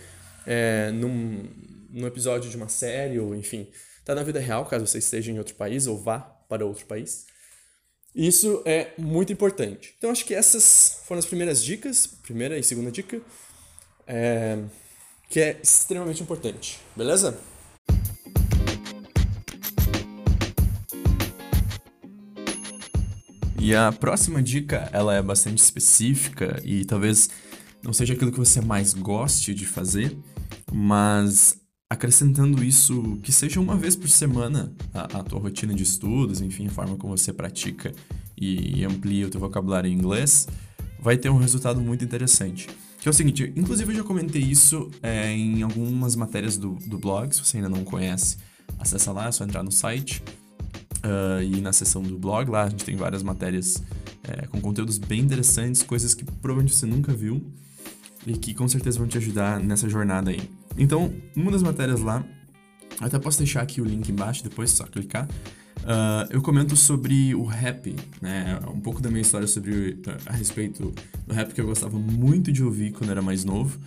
é, 0.45 0.91
num, 0.91 1.50
num 1.89 2.07
episódio 2.07 2.50
de 2.50 2.56
uma 2.56 2.69
série, 2.69 3.19
ou 3.19 3.35
enfim, 3.35 3.68
tá 4.07 4.15
na 4.15 4.24
vida 4.24 4.39
real, 4.39 4.65
caso 4.65 4.88
você 4.88 5.00
esteja 5.00 5.30
em 5.33 5.38
outro 5.38 5.54
país 5.56 5.86
ou 5.86 5.98
vá 6.01 6.19
para 6.48 6.65
outro 6.65 6.86
país. 6.86 7.25
Isso 8.15 8.63
é 8.65 8.94
muito 8.98 9.33
importante. 9.33 9.94
Então, 9.98 10.09
acho 10.09 10.24
que 10.24 10.33
essas 10.33 11.01
foram 11.04 11.19
as 11.19 11.25
primeiras 11.25 11.62
dicas, 11.62 12.07
primeira 12.07 12.57
e 12.57 12.63
segunda 12.63 12.89
dica, 12.89 13.21
é, 14.07 14.63
que 15.30 15.42
é 15.42 15.59
extremamente 15.62 16.24
importante, 16.24 16.80
beleza? 16.95 17.38
E 23.59 23.75
a 23.75 23.92
próxima 23.92 24.42
dica, 24.42 24.89
ela 24.94 25.15
é 25.15 25.21
bastante 25.21 25.57
específica 25.57 26.62
e 26.63 26.86
talvez 26.86 27.30
não 27.83 27.92
seja 27.92 28.13
aquilo 28.13 28.31
que 28.31 28.39
você 28.39 28.62
mais 28.62 28.94
goste 28.94 29.54
de 29.54 29.65
fazer, 29.65 30.18
mas 30.71 31.67
acrescentando 31.89 32.63
isso, 32.63 33.18
que 33.24 33.31
seja 33.31 33.60
uma 33.60 33.78
vez 33.78 33.95
por 33.95 34.10
semana 34.10 34.72
a, 34.94 35.19
a 35.19 35.24
tua 35.24 35.39
rotina 35.39 35.74
de 35.74 35.84
estudos, 35.84 36.42
enfim, 36.42 36.68
a 36.68 36.69
forma 36.69 36.98
como 36.98 37.18
você 37.18 37.31
pratica 37.31 37.94
e, 38.38 38.80
e 38.80 38.86
amplia 38.86 39.28
o 39.28 39.30
teu 39.30 39.39
vocabulário 39.39 39.89
em 39.89 39.94
inglês, 39.94 40.48
vai 41.00 41.18
ter 41.18 41.30
um 41.30 41.38
resultado 41.38 41.80
muito 41.80 42.04
interessante. 42.04 42.68
Que 43.00 43.07
é 43.07 43.12
o 43.12 43.13
seguinte, 43.13 43.54
inclusive 43.56 43.94
eu 43.94 43.98
já 43.98 44.04
comentei 44.04 44.42
isso 44.42 44.92
é, 45.01 45.31
em 45.31 45.62
algumas 45.62 46.16
matérias 46.16 46.57
do, 46.57 46.74
do 46.88 46.98
blog, 46.98 47.34
se 47.34 47.44
você 47.44 47.57
ainda 47.57 47.69
não 47.69 47.84
conhece, 47.84 48.38
acessa 48.78 49.12
lá, 49.13 49.28
é 49.28 49.31
só 49.31 49.45
entrar 49.45 49.63
no 49.63 49.72
site 49.72 50.22
uh, 51.06 51.42
e 51.42 51.62
na 51.62 51.72
seção 51.72 52.01
do 52.01 52.18
blog 52.18 52.50
lá 52.50 52.63
a 52.63 52.69
gente 52.69 52.83
tem 52.83 52.98
várias 52.98 53.24
matérias 53.24 53.81
é, 54.24 54.45
com 54.48 54.60
conteúdos 54.60 54.98
bem 54.98 55.22
interessantes, 55.22 55.81
coisas 55.83 56.14
que 56.14 56.26
provavelmente 56.26 56.76
você 56.76 56.85
nunca 56.85 57.14
viu 57.14 57.42
e 58.28 58.38
que 58.38 58.54
com 58.54 58.68
certeza 58.68 59.00
vão 59.00 59.07
te 59.07 59.18
ajudar 59.18 59.60
nessa 59.60 59.90
jornada 59.90 60.31
aí. 60.31 60.42
Então, 60.78 61.14
uma 61.36 61.50
das 61.50 61.64
matérias 61.64 62.02
lá, 62.02 62.24
até 63.00 63.18
posso 63.18 63.38
deixar 63.38 63.62
aqui 63.62 63.81
o 63.81 63.86
link 63.86 64.10
embaixo, 64.10 64.44
depois 64.44 64.69
só 64.72 64.86
clicar. 64.86 65.28
Uh, 65.78 66.28
eu 66.30 66.42
comento 66.42 66.76
sobre 66.76 67.34
o 67.34 67.46
rap, 67.46 67.96
né? 68.22 68.60
Um 68.74 68.80
pouco 68.80 69.02
da 69.02 69.10
minha 69.10 69.22
história 69.22 69.48
sobre 69.48 69.98
a 70.26 70.34
respeito 70.34 70.94
do 71.26 71.34
rap 71.34 71.54
que 71.54 71.62
eu 71.62 71.66
gostava 71.66 71.98
muito 71.98 72.52
de 72.52 72.64
ouvir 72.64 72.92
quando 72.92 73.12
era 73.12 73.22
mais 73.22 73.46
novo, 73.46 73.80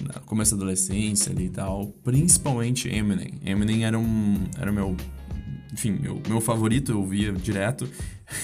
no 0.00 0.20
começo 0.22 0.52
da 0.52 0.62
adolescência 0.62 1.30
ali 1.30 1.46
e 1.46 1.50
tal, 1.50 1.88
principalmente 2.02 2.88
Eminem. 2.88 3.34
Eminem 3.44 3.84
era 3.84 3.98
um 3.98 4.38
era 4.58 4.72
meu 4.72 4.96
enfim, 5.72 5.92
meu, 5.92 6.20
meu 6.28 6.40
favorito, 6.40 6.92
eu 6.92 7.06
via 7.06 7.32
direto. 7.32 7.88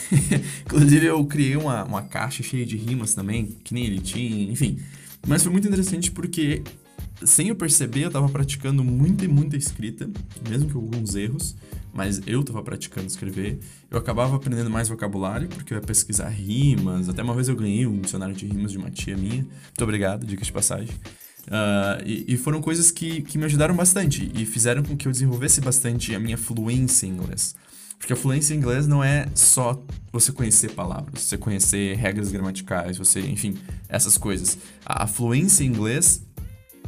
Inclusive, 0.64 1.06
eu 1.06 1.24
criei 1.26 1.56
uma, 1.56 1.84
uma 1.84 2.02
caixa 2.02 2.42
cheia 2.42 2.64
de 2.64 2.76
rimas 2.76 3.14
também, 3.14 3.46
que 3.62 3.74
nem 3.74 3.84
ele 3.84 4.00
tinha, 4.00 4.50
enfim. 4.50 4.78
Mas 5.28 5.42
foi 5.42 5.52
muito 5.52 5.68
interessante 5.68 6.10
porque, 6.10 6.62
sem 7.22 7.48
eu 7.48 7.54
perceber, 7.54 8.04
eu 8.04 8.10
tava 8.10 8.26
praticando 8.30 8.82
muita 8.82 9.26
e 9.26 9.28
muita 9.28 9.58
escrita, 9.58 10.08
mesmo 10.48 10.72
com 10.72 10.78
alguns 10.78 11.14
erros, 11.14 11.54
mas 11.92 12.22
eu 12.26 12.42
tava 12.42 12.62
praticando 12.62 13.06
escrever. 13.06 13.58
Eu 13.90 13.98
acabava 13.98 14.36
aprendendo 14.36 14.70
mais 14.70 14.88
vocabulário, 14.88 15.46
porque 15.46 15.74
eu 15.74 15.78
ia 15.78 15.82
pesquisar 15.82 16.30
rimas. 16.30 17.10
Até 17.10 17.22
uma 17.22 17.34
vez 17.34 17.46
eu 17.46 17.54
ganhei 17.54 17.86
um 17.86 18.00
dicionário 18.00 18.34
de 18.34 18.46
rimas 18.46 18.72
de 18.72 18.78
uma 18.78 18.90
tia 18.90 19.18
minha. 19.18 19.42
Muito 19.42 19.82
obrigado, 19.82 20.24
dicas 20.24 20.46
de 20.46 20.52
passagem. 20.52 20.94
Uh, 21.46 22.02
e, 22.06 22.34
e, 22.34 22.36
foram 22.36 22.60
coisas 22.60 22.90
que, 22.90 23.22
que 23.22 23.38
me 23.38 23.44
ajudaram 23.44 23.74
bastante 23.74 24.30
e 24.34 24.44
fizeram 24.44 24.82
com 24.82 24.96
que 24.96 25.08
eu 25.08 25.12
desenvolvesse 25.12 25.60
bastante 25.60 26.14
a 26.14 26.20
minha 26.20 26.38
fluência 26.38 27.06
em 27.06 27.10
inglês. 27.10 27.54
Porque 27.98 28.12
a 28.12 28.16
fluência 28.16 28.54
em 28.54 28.58
inglês 28.58 28.86
não 28.86 29.02
é 29.02 29.28
só 29.34 29.82
você 30.12 30.32
conhecer 30.32 30.70
palavras, 30.70 31.22
você 31.22 31.36
conhecer 31.36 31.96
regras 31.96 32.30
gramaticais, 32.30 32.96
você, 32.96 33.20
enfim, 33.20 33.58
essas 33.88 34.16
coisas. 34.16 34.56
A, 34.86 35.06
fluência 35.06 35.64
em 35.64 35.66
inglês, 35.66 36.22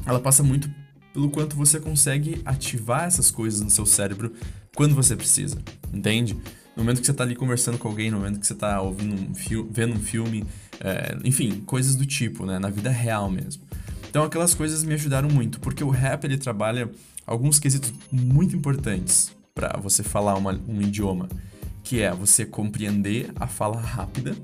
ela 0.06 0.20
passa 0.20 0.42
muito 0.42 0.70
pelo 1.12 1.28
quanto 1.28 1.56
você 1.56 1.80
consegue 1.80 2.40
ativar 2.44 3.04
essas 3.04 3.30
coisas 3.30 3.60
no 3.60 3.70
seu 3.70 3.84
cérebro 3.84 4.32
quando 4.74 4.94
você 4.94 5.16
precisa, 5.16 5.58
entende? 5.92 6.34
No 6.76 6.84
momento 6.84 7.00
que 7.00 7.06
você 7.06 7.10
está 7.10 7.24
ali 7.24 7.34
conversando 7.34 7.76
com 7.76 7.88
alguém, 7.88 8.10
no 8.10 8.18
momento 8.18 8.38
que 8.38 8.46
você 8.46 8.52
está 8.52 8.80
ouvindo 8.80 9.14
um 9.14 9.34
filme, 9.34 9.68
vendo 9.72 9.94
um 9.94 10.00
filme, 10.00 10.46
é, 10.78 11.18
enfim, 11.24 11.60
coisas 11.66 11.96
do 11.96 12.06
tipo, 12.06 12.46
né? 12.46 12.58
Na 12.58 12.70
vida 12.70 12.88
real 12.88 13.28
mesmo. 13.28 13.62
Então 14.08 14.22
aquelas 14.22 14.54
coisas 14.54 14.84
me 14.84 14.94
ajudaram 14.94 15.28
muito, 15.28 15.60
porque 15.60 15.82
o 15.82 15.90
rap 15.90 16.24
ele 16.24 16.38
trabalha 16.38 16.88
alguns 17.26 17.58
quesitos 17.58 17.92
muito 18.10 18.56
importantes 18.56 19.32
para 19.54 19.78
você 19.78 20.02
falar 20.02 20.36
uma, 20.36 20.52
um 20.68 20.80
idioma, 20.80 21.28
que 21.82 22.00
é 22.00 22.12
você 22.12 22.44
compreender 22.44 23.30
a 23.36 23.46
fala 23.46 23.80
rápida, 23.80 24.36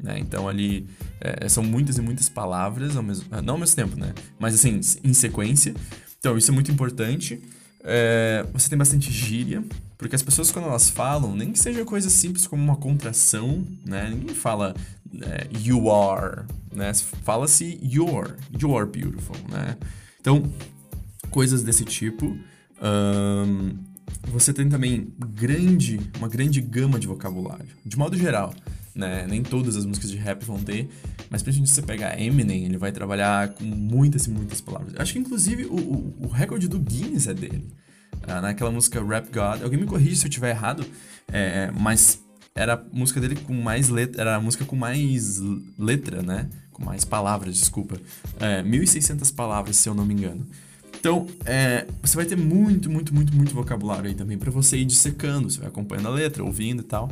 né? 0.00 0.18
Então 0.18 0.48
ali 0.48 0.86
É, 1.18 1.48
são 1.48 1.64
muitas 1.64 1.96
e 1.96 2.02
muitas 2.02 2.28
palavras, 2.28 2.94
ao 2.94 3.02
mesmo, 3.02 3.24
não 3.42 3.54
ao 3.54 3.60
mesmo 3.60 3.74
tempo, 3.74 3.96
né? 3.96 4.12
Mas 4.38 4.54
assim, 4.54 4.78
em 5.02 5.14
sequência. 5.14 5.74
Então, 6.18 6.36
isso 6.36 6.50
é 6.50 6.54
muito 6.54 6.70
importante. 6.70 7.40
É, 7.82 8.44
você 8.52 8.68
tem 8.68 8.76
bastante 8.76 9.10
gíria, 9.10 9.64
porque 9.96 10.14
as 10.14 10.22
pessoas, 10.22 10.52
quando 10.52 10.68
elas 10.68 10.90
falam, 10.90 11.34
nem 11.34 11.52
que 11.52 11.58
seja 11.58 11.84
coisa 11.84 12.10
simples 12.10 12.46
como 12.46 12.62
uma 12.62 12.76
contração, 12.76 13.64
né? 13.84 14.10
Ninguém 14.10 14.34
fala 14.34 14.74
é, 15.22 15.46
you 15.64 15.90
are, 15.90 16.44
né? 16.72 16.92
Fala-se 17.24 17.78
you're, 17.82 18.34
you're 18.60 18.86
beautiful, 18.86 19.36
né? 19.50 19.76
Então, 20.20 20.42
coisas 21.30 21.62
desse 21.62 21.84
tipo. 21.84 22.36
Um, 22.82 23.95
você 24.28 24.52
tem 24.52 24.68
também 24.68 25.08
grande, 25.34 26.00
uma 26.18 26.28
grande 26.28 26.60
gama 26.60 26.98
de 26.98 27.06
vocabulário, 27.06 27.66
de 27.84 27.96
modo 27.98 28.16
geral. 28.16 28.54
Né? 28.94 29.26
Nem 29.28 29.42
todas 29.42 29.76
as 29.76 29.84
músicas 29.84 30.10
de 30.10 30.16
rap 30.16 30.42
vão 30.44 30.58
ter, 30.58 30.88
mas 31.28 31.42
principalmente 31.42 31.68
se 31.68 31.74
você 31.74 31.82
pegar 31.82 32.18
Eminem, 32.18 32.64
ele 32.64 32.78
vai 32.78 32.90
trabalhar 32.90 33.50
com 33.50 33.64
muitas 33.64 34.26
e 34.26 34.30
muitas 34.30 34.60
palavras. 34.60 34.94
Acho 34.96 35.12
que 35.12 35.18
inclusive 35.18 35.66
o, 35.66 35.76
o, 35.76 36.14
o 36.22 36.28
recorde 36.28 36.66
do 36.66 36.78
Guinness 36.78 37.26
é 37.26 37.34
dele. 37.34 37.68
Ah, 38.26 38.40
naquela 38.40 38.70
música 38.70 39.04
Rap 39.04 39.26
God. 39.26 39.62
Alguém 39.62 39.78
me 39.78 39.86
corrige 39.86 40.16
se 40.16 40.24
eu 40.24 40.28
estiver 40.28 40.50
errado, 40.50 40.84
é, 41.30 41.70
mas 41.78 42.20
era 42.54 42.74
a 42.74 42.82
música 42.92 43.20
dele 43.20 43.36
com 43.36 43.52
mais 43.52 43.88
letra, 43.88 44.22
era 44.22 44.36
a 44.36 44.40
música 44.40 44.64
com 44.64 44.74
mais 44.74 45.40
letra, 45.78 46.22
né? 46.22 46.48
Com 46.72 46.84
mais 46.84 47.04
palavras, 47.04 47.56
desculpa. 47.56 48.00
É, 48.40 48.62
1.600 48.62 49.34
palavras, 49.34 49.76
se 49.76 49.88
eu 49.88 49.94
não 49.94 50.04
me 50.04 50.14
engano. 50.14 50.46
Então, 51.06 51.24
é, 51.44 51.86
você 52.02 52.16
vai 52.16 52.26
ter 52.26 52.36
muito, 52.36 52.90
muito, 52.90 53.14
muito, 53.14 53.32
muito 53.32 53.54
vocabulário 53.54 54.08
aí 54.08 54.14
também 54.16 54.36
para 54.36 54.50
você 54.50 54.78
ir 54.78 54.84
dissecando. 54.84 55.48
Você 55.48 55.60
vai 55.60 55.68
acompanhando 55.68 56.08
a 56.08 56.10
letra, 56.10 56.42
ouvindo 56.42 56.82
e 56.82 56.84
tal. 56.84 57.08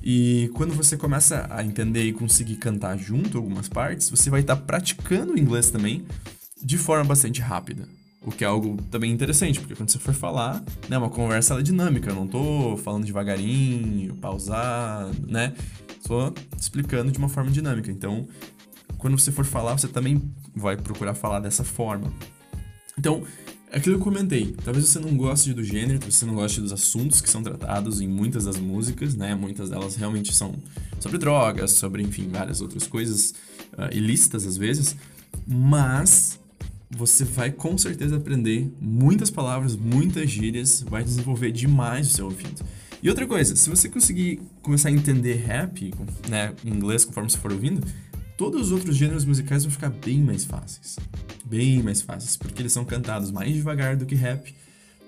E 0.00 0.48
quando 0.54 0.72
você 0.74 0.96
começa 0.96 1.44
a 1.50 1.64
entender 1.64 2.04
e 2.04 2.12
conseguir 2.12 2.54
cantar 2.54 2.96
junto 2.96 3.36
algumas 3.36 3.68
partes, 3.68 4.08
você 4.10 4.30
vai 4.30 4.42
estar 4.42 4.54
tá 4.54 4.62
praticando 4.62 5.32
o 5.32 5.38
inglês 5.40 5.72
também 5.72 6.06
de 6.62 6.78
forma 6.78 7.02
bastante 7.02 7.40
rápida. 7.40 7.88
O 8.22 8.30
que 8.30 8.44
é 8.44 8.46
algo 8.46 8.80
também 8.92 9.10
interessante, 9.10 9.58
porque 9.58 9.74
quando 9.74 9.90
você 9.90 9.98
for 9.98 10.14
falar, 10.14 10.62
né, 10.88 10.96
uma 10.96 11.10
conversa 11.10 11.52
ela 11.52 11.60
é 11.62 11.64
dinâmica, 11.64 12.10
eu 12.10 12.14
não 12.14 12.28
tô 12.28 12.76
falando 12.76 13.04
devagarinho, 13.04 14.14
pausado, 14.14 15.26
né? 15.26 15.52
Só 16.06 16.32
explicando 16.56 17.10
de 17.10 17.18
uma 17.18 17.28
forma 17.28 17.50
dinâmica. 17.50 17.90
Então, 17.90 18.24
quando 18.98 19.18
você 19.18 19.32
for 19.32 19.44
falar, 19.44 19.76
você 19.76 19.88
também 19.88 20.22
vai 20.54 20.76
procurar 20.76 21.14
falar 21.14 21.40
dessa 21.40 21.64
forma. 21.64 22.12
Então, 22.98 23.22
aquilo 23.70 23.96
que 23.96 24.00
eu 24.00 24.04
comentei. 24.04 24.54
Talvez 24.64 24.88
você 24.88 24.98
não 24.98 25.16
goste 25.16 25.52
do 25.52 25.62
gênero, 25.62 25.98
talvez 25.98 26.14
você 26.14 26.24
não 26.24 26.34
goste 26.34 26.60
dos 26.60 26.72
assuntos 26.72 27.20
que 27.20 27.28
são 27.28 27.42
tratados 27.42 28.00
em 28.00 28.08
muitas 28.08 28.44
das 28.44 28.58
músicas, 28.58 29.14
né? 29.14 29.34
Muitas 29.34 29.70
delas 29.70 29.96
realmente 29.96 30.34
são 30.34 30.54
sobre 30.98 31.18
drogas, 31.18 31.72
sobre, 31.72 32.02
enfim, 32.02 32.28
várias 32.28 32.60
outras 32.60 32.86
coisas 32.86 33.34
uh, 33.74 33.94
ilícitas 33.94 34.46
às 34.46 34.56
vezes. 34.56 34.96
Mas 35.46 36.38
você 36.90 37.24
vai 37.24 37.50
com 37.50 37.76
certeza 37.76 38.16
aprender 38.16 38.72
muitas 38.80 39.30
palavras, 39.30 39.76
muitas 39.76 40.30
gírias, 40.30 40.82
vai 40.88 41.04
desenvolver 41.04 41.52
demais 41.52 42.10
o 42.10 42.14
seu 42.14 42.24
ouvido. 42.26 42.64
E 43.02 43.10
outra 43.10 43.26
coisa, 43.26 43.54
se 43.54 43.68
você 43.68 43.88
conseguir 43.88 44.40
começar 44.62 44.88
a 44.88 44.92
entender 44.92 45.34
rap, 45.34 45.92
né, 46.28 46.54
em 46.64 46.70
inglês, 46.70 47.04
conforme 47.04 47.30
você 47.30 47.36
for 47.36 47.52
ouvindo, 47.52 47.86
todos 48.38 48.62
os 48.62 48.72
outros 48.72 48.96
gêneros 48.96 49.24
musicais 49.24 49.64
vão 49.64 49.70
ficar 49.70 49.90
bem 49.90 50.22
mais 50.22 50.44
fáceis. 50.44 50.96
Bem 51.46 51.82
mais 51.82 52.02
fáceis, 52.02 52.36
porque 52.36 52.60
eles 52.60 52.72
são 52.72 52.84
cantados 52.84 53.30
mais 53.30 53.54
devagar 53.54 53.96
do 53.96 54.04
que 54.04 54.14
rap, 54.14 54.52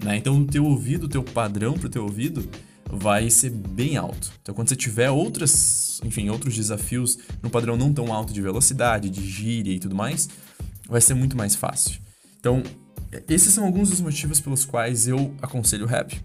né? 0.03 0.17
Então 0.17 0.41
o 0.41 0.47
teu 0.47 0.65
ouvido, 0.65 1.05
o 1.05 1.09
teu 1.09 1.23
padrão 1.23 1.75
pro 1.75 1.89
teu 1.89 2.05
ouvido 2.05 2.49
vai 2.91 3.29
ser 3.29 3.51
bem 3.51 3.97
alto. 3.97 4.33
Então 4.41 4.55
quando 4.55 4.69
você 4.69 4.77
tiver 4.77 5.11
outras, 5.11 6.01
enfim, 6.05 6.29
outros 6.29 6.55
desafios 6.55 7.19
no 7.43 7.51
padrão 7.51 7.77
não 7.77 7.93
tão 7.93 8.13
alto 8.13 8.33
de 8.33 8.41
velocidade, 8.41 9.11
de 9.11 9.29
gíria 9.29 9.73
e 9.73 9.81
tudo 9.81 9.97
mais, 9.97 10.29
vai 10.89 11.01
ser 11.01 11.15
muito 11.15 11.37
mais 11.37 11.55
fácil. 11.55 12.01
Então, 12.39 12.63
esses 13.29 13.53
são 13.53 13.65
alguns 13.65 13.91
dos 13.91 14.01
motivos 14.01 14.41
pelos 14.41 14.65
quais 14.65 15.07
eu 15.07 15.35
aconselho 15.43 15.87
rap. 15.87 16.19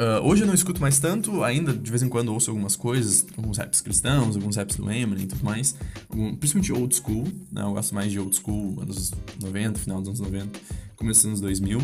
Uh, 0.00 0.26
hoje 0.26 0.42
eu 0.44 0.46
não 0.46 0.54
escuto 0.54 0.80
mais 0.80 0.98
tanto, 0.98 1.44
ainda 1.44 1.74
de 1.74 1.90
vez 1.90 2.02
em 2.02 2.08
quando 2.08 2.32
ouço 2.32 2.50
algumas 2.50 2.74
coisas, 2.74 3.26
alguns 3.36 3.58
raps 3.58 3.82
cristãos, 3.82 4.34
alguns 4.34 4.56
raps 4.56 4.76
do 4.76 4.90
Eminem 4.90 5.24
e 5.24 5.26
tudo 5.26 5.44
mais, 5.44 5.76
algum, 6.08 6.34
principalmente 6.36 6.72
old 6.72 6.96
school, 6.96 7.24
né? 7.52 7.60
eu 7.60 7.74
gosto 7.74 7.94
mais 7.94 8.10
de 8.10 8.18
old 8.18 8.34
school, 8.34 8.80
anos 8.80 9.12
90, 9.42 9.78
final 9.78 10.00
dos 10.00 10.08
anos 10.08 10.20
90, 10.20 10.58
começo 10.96 11.20
dos 11.20 11.26
anos 11.26 11.42
2000. 11.42 11.82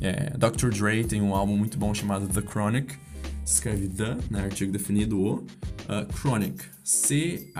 É, 0.00 0.30
Dr. 0.38 0.68
Dre 0.68 1.02
tem 1.02 1.20
um 1.20 1.34
álbum 1.34 1.56
muito 1.56 1.76
bom 1.76 1.92
chamado 1.92 2.28
The 2.28 2.40
Chronic, 2.40 2.94
se 3.44 3.54
escreve 3.54 3.88
The, 3.88 4.16
né, 4.30 4.44
artigo 4.44 4.70
definido 4.70 5.18
o, 5.18 5.38
uh, 5.38 5.44
Chronic, 6.16 6.62
C-H-R-O-N-I-C, 6.84 7.56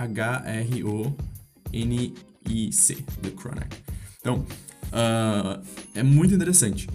The 2.95 3.31
Chronic. 3.31 3.75
Então, 4.21 4.45
uh, 4.85 5.61
é 5.93 6.01
muito 6.01 6.33
interessante. 6.33 6.87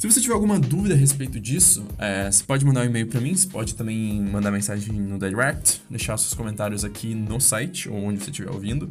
Se 0.00 0.10
você 0.10 0.18
tiver 0.18 0.32
alguma 0.32 0.58
dúvida 0.58 0.94
a 0.94 0.96
respeito 0.96 1.38
disso, 1.38 1.84
é, 1.98 2.30
você 2.30 2.42
pode 2.42 2.64
mandar 2.64 2.80
um 2.80 2.84
e-mail 2.84 3.06
para 3.06 3.20
mim, 3.20 3.34
você 3.34 3.46
pode 3.46 3.74
também 3.74 4.18
mandar 4.18 4.50
mensagem 4.50 4.94
no 4.94 5.18
direct, 5.18 5.82
deixar 5.90 6.16
seus 6.16 6.32
comentários 6.32 6.86
aqui 6.86 7.14
no 7.14 7.38
site 7.38 7.86
ou 7.86 8.04
onde 8.04 8.24
você 8.24 8.30
estiver 8.30 8.50
ouvindo. 8.50 8.90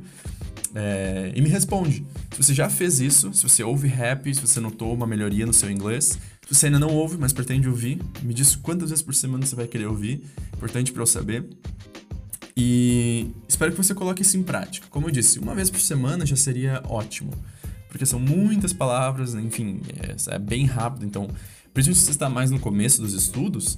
É, 0.76 1.32
e 1.34 1.42
me 1.42 1.50
responde. 1.50 2.06
Se 2.30 2.44
você 2.44 2.54
já 2.54 2.70
fez 2.70 3.00
isso, 3.00 3.34
se 3.34 3.42
você 3.42 3.64
ouve 3.64 3.88
rap, 3.88 4.32
se 4.32 4.40
você 4.40 4.60
notou 4.60 4.94
uma 4.94 5.08
melhoria 5.08 5.48
no 5.48 5.54
seu 5.54 5.72
inglês, 5.72 6.16
se 6.48 6.54
você 6.54 6.68
ainda 6.68 6.78
não 6.78 6.90
ouve, 6.90 7.18
mas 7.18 7.34
pretende 7.34 7.68
ouvir, 7.68 8.00
me 8.22 8.32
diz 8.32 8.56
quantas 8.56 8.92
vezes 8.92 9.02
por 9.02 9.16
semana 9.16 9.44
você 9.44 9.56
vai 9.56 9.66
querer 9.66 9.88
ouvir. 9.88 10.24
Importante 10.54 10.92
para 10.92 11.02
eu 11.02 11.08
saber. 11.08 11.44
E 12.56 13.32
espero 13.48 13.72
que 13.72 13.78
você 13.78 13.96
coloque 13.96 14.22
isso 14.22 14.38
em 14.38 14.44
prática. 14.44 14.86
Como 14.92 15.08
eu 15.08 15.12
disse, 15.12 15.40
uma 15.40 15.56
vez 15.56 15.72
por 15.72 15.82
semana 15.82 16.24
já 16.24 16.36
seria 16.36 16.84
ótimo 16.88 17.32
porque 17.90 18.06
são 18.06 18.20
muitas 18.20 18.72
palavras, 18.72 19.34
enfim, 19.36 19.82
é, 20.00 20.36
é 20.36 20.40
bem 20.40 20.66
rápido, 20.66 21.06
então, 21.06 21.28
principalmente 21.74 22.00
se 22.00 22.06
você 22.06 22.12
está 22.12 22.30
mais 22.30 22.52
no 22.52 22.60
começo 22.60 23.02
dos 23.02 23.14
estudos, 23.14 23.78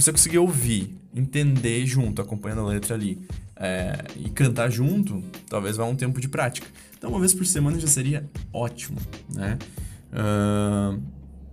você 0.00 0.12
conseguir 0.12 0.38
ouvir, 0.38 0.96
entender 1.14 1.84
junto, 1.84 2.22
acompanhando 2.22 2.60
a 2.60 2.66
letra 2.66 2.94
ali, 2.94 3.18
é, 3.56 4.04
e 4.16 4.30
cantar 4.30 4.70
junto, 4.70 5.22
talvez 5.48 5.76
vá 5.76 5.84
um 5.84 5.96
tempo 5.96 6.20
de 6.20 6.28
prática. 6.28 6.68
Então, 6.96 7.10
uma 7.10 7.18
vez 7.18 7.34
por 7.34 7.44
semana 7.44 7.78
já 7.80 7.88
seria 7.88 8.28
ótimo, 8.52 8.98
né? 9.34 9.58
Uh, 10.12 11.02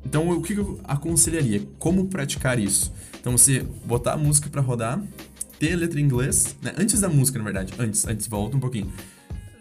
então, 0.06 0.30
o 0.30 0.42
que 0.42 0.54
eu 0.54 0.80
aconselharia? 0.84 1.64
Como 1.80 2.06
praticar 2.06 2.60
isso? 2.60 2.94
Então, 3.20 3.36
você 3.36 3.66
botar 3.84 4.14
a 4.14 4.18
música 4.18 4.48
para 4.50 4.62
rodar, 4.62 5.02
ter 5.58 5.74
a 5.74 5.78
letra 5.78 6.00
em 6.00 6.04
inglês, 6.04 6.56
né? 6.62 6.74
Antes 6.78 7.02
da 7.02 7.10
música, 7.10 7.40
na 7.40 7.44
verdade, 7.44 7.74
antes, 7.80 8.06
antes, 8.08 8.28
volta 8.28 8.56
um 8.56 8.60
pouquinho 8.60 8.92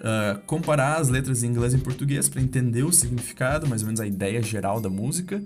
uh, 0.05 0.39
comparar 0.47 1.01
as 1.01 1.09
letras 1.09 1.43
em 1.43 1.49
inglês 1.49 1.73
e 1.73 1.77
em 1.77 1.81
português 1.81 2.29
para 2.29 2.43
entender 2.43 2.83
o 2.85 2.93
significado, 2.93 3.67
mais 3.67 3.81
ou 3.83 3.87
menos 3.87 4.01
a 4.01 4.07
ideia 4.07 4.43
geral 4.43 4.81
da 4.81 4.91
música, 4.91 5.43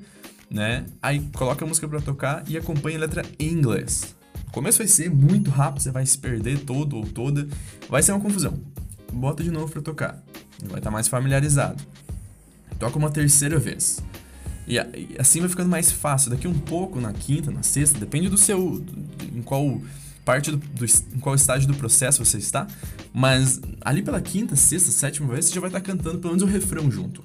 né? 0.51 0.85
Aí 1.01 1.21
coloca 1.35 1.65
a 1.65 1.69
música 1.69 1.87
para 1.87 2.01
tocar 2.01 2.43
e 2.49 2.59
acompanha 2.59 2.99
a 2.99 3.01
letra 3.01 3.25
em 3.39 3.53
inglês. 3.53 4.17
O 4.49 4.51
começo 4.51 4.79
vai 4.79 4.89
ser 4.89 5.11
muito 5.11 5.51
rápido, 5.51 5.83
você 5.83 5.91
vai 5.91 6.05
se 6.05 6.19
perder 6.19 6.61
todo 6.61 6.97
ou 6.97 7.07
toda, 7.07 7.47
vai 7.89 8.03
ser 8.03 8.13
uma 8.13 8.21
confusão. 8.21 8.59
Bota 9.13 9.43
de 9.43 9.51
novo 9.51 9.71
para 9.73 9.83
tocar, 9.83 10.23
vai 10.61 10.79
estar 10.79 10.81
tá 10.81 10.91
mais 10.91 11.07
familiarizado. 11.07 11.83
Toca 12.79 12.99
uma 12.99 13.11
terceira 13.11 13.59
vez. 13.59 14.03
E 14.67 14.79
assim 15.19 15.41
vai 15.41 15.49
ficando 15.49 15.71
mais 15.71 15.91
fácil. 15.91 16.31
Daqui 16.31 16.47
um 16.47 16.59
pouco, 16.59 17.01
na 17.01 17.13
quinta, 17.13 17.51
na 17.51 17.63
sexta, 17.63 17.99
depende 17.99 18.29
do 18.29 18.37
seu. 18.37 18.85
em 19.35 19.43
qual 19.43 19.81
parte 20.29 20.51
do, 20.51 20.59
do, 20.59 20.85
em 20.85 21.21
qual 21.21 21.35
estágio 21.35 21.67
do 21.67 21.73
processo 21.73 22.23
você 22.23 22.37
está, 22.37 22.67
mas 23.15 23.59
ali 23.81 24.03
pela 24.03 24.21
quinta, 24.21 24.55
sexta, 24.57 24.91
sétima 24.91 25.33
vez 25.33 25.47
você 25.47 25.55
já 25.55 25.61
vai 25.63 25.71
estar 25.71 25.81
cantando 25.81 26.19
pelo 26.19 26.35
menos 26.35 26.43
o 26.43 26.47
refrão 26.47 26.91
junto, 26.91 27.25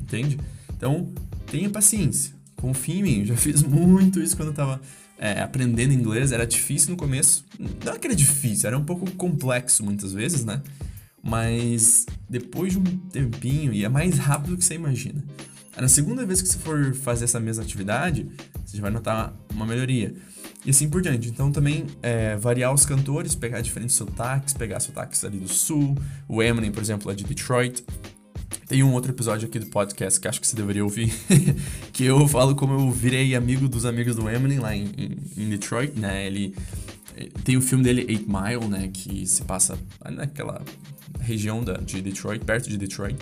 entende? 0.00 0.38
Então, 0.76 1.12
tenha 1.50 1.68
paciência, 1.68 2.32
confie 2.54 3.00
em 3.00 3.02
mim, 3.02 3.20
eu 3.22 3.26
já 3.26 3.36
fiz 3.36 3.64
muito 3.64 4.20
isso 4.20 4.36
quando 4.36 4.50
eu 4.50 4.52
estava 4.52 4.80
é, 5.18 5.40
aprendendo 5.42 5.92
inglês, 5.92 6.30
era 6.30 6.46
difícil 6.46 6.90
no 6.90 6.96
começo, 6.96 7.44
não 7.84 7.94
é 7.94 7.98
que 7.98 8.06
era 8.06 8.14
difícil, 8.14 8.68
era 8.68 8.78
um 8.78 8.84
pouco 8.84 9.10
complexo 9.16 9.84
muitas 9.84 10.12
vezes, 10.12 10.44
né? 10.44 10.62
Mas 11.20 12.06
depois 12.30 12.74
de 12.74 12.78
um 12.78 12.84
tempinho, 12.84 13.72
e 13.72 13.84
é 13.84 13.88
mais 13.88 14.18
rápido 14.18 14.50
do 14.50 14.58
que 14.58 14.64
você 14.64 14.74
imagina. 14.74 15.24
Na 15.76 15.88
segunda 15.88 16.24
vez 16.24 16.40
que 16.40 16.48
você 16.48 16.58
for 16.58 16.94
fazer 16.94 17.24
essa 17.24 17.40
mesma 17.40 17.64
atividade, 17.64 18.24
você 18.64 18.76
já 18.76 18.82
vai 18.82 18.92
notar 18.92 19.34
uma 19.52 19.66
melhoria 19.66 20.14
e 20.66 20.70
assim 20.70 20.90
por 20.90 21.00
diante. 21.00 21.28
Então 21.28 21.52
também 21.52 21.86
é, 22.02 22.36
variar 22.36 22.74
os 22.74 22.84
cantores, 22.84 23.34
pegar 23.36 23.60
diferentes 23.60 23.94
sotaques, 23.94 24.52
pegar 24.52 24.80
sotaques 24.80 25.24
ali 25.24 25.38
do 25.38 25.48
sul, 25.48 25.96
o 26.28 26.42
Eminem, 26.42 26.72
por 26.72 26.82
exemplo, 26.82 27.10
é 27.10 27.14
de 27.14 27.24
Detroit. 27.24 27.84
Tem 28.66 28.82
um 28.82 28.92
outro 28.92 29.12
episódio 29.12 29.46
aqui 29.46 29.60
do 29.60 29.66
podcast 29.66 30.20
que 30.20 30.26
acho 30.26 30.40
que 30.40 30.46
você 30.46 30.56
deveria 30.56 30.82
ouvir, 30.82 31.12
que 31.92 32.04
eu 32.04 32.26
falo 32.26 32.56
como 32.56 32.74
eu 32.74 32.90
virei 32.90 33.36
amigo 33.36 33.68
dos 33.68 33.84
amigos 33.84 34.16
do 34.16 34.28
Eminem 34.28 34.58
lá 34.58 34.74
em, 34.74 34.90
em, 34.98 35.44
em 35.44 35.48
Detroit, 35.50 35.96
né? 35.96 36.26
Ele 36.26 36.52
tem 37.44 37.56
o 37.56 37.62
filme 37.62 37.84
dele, 37.84 38.04
Eight 38.08 38.26
Mile, 38.26 38.66
né? 38.68 38.90
Que 38.92 39.24
se 39.24 39.42
passa 39.42 39.78
naquela 40.10 40.60
região 41.20 41.62
da, 41.62 41.74
de 41.74 42.02
Detroit, 42.02 42.44
perto 42.44 42.68
de 42.68 42.76
Detroit 42.76 43.16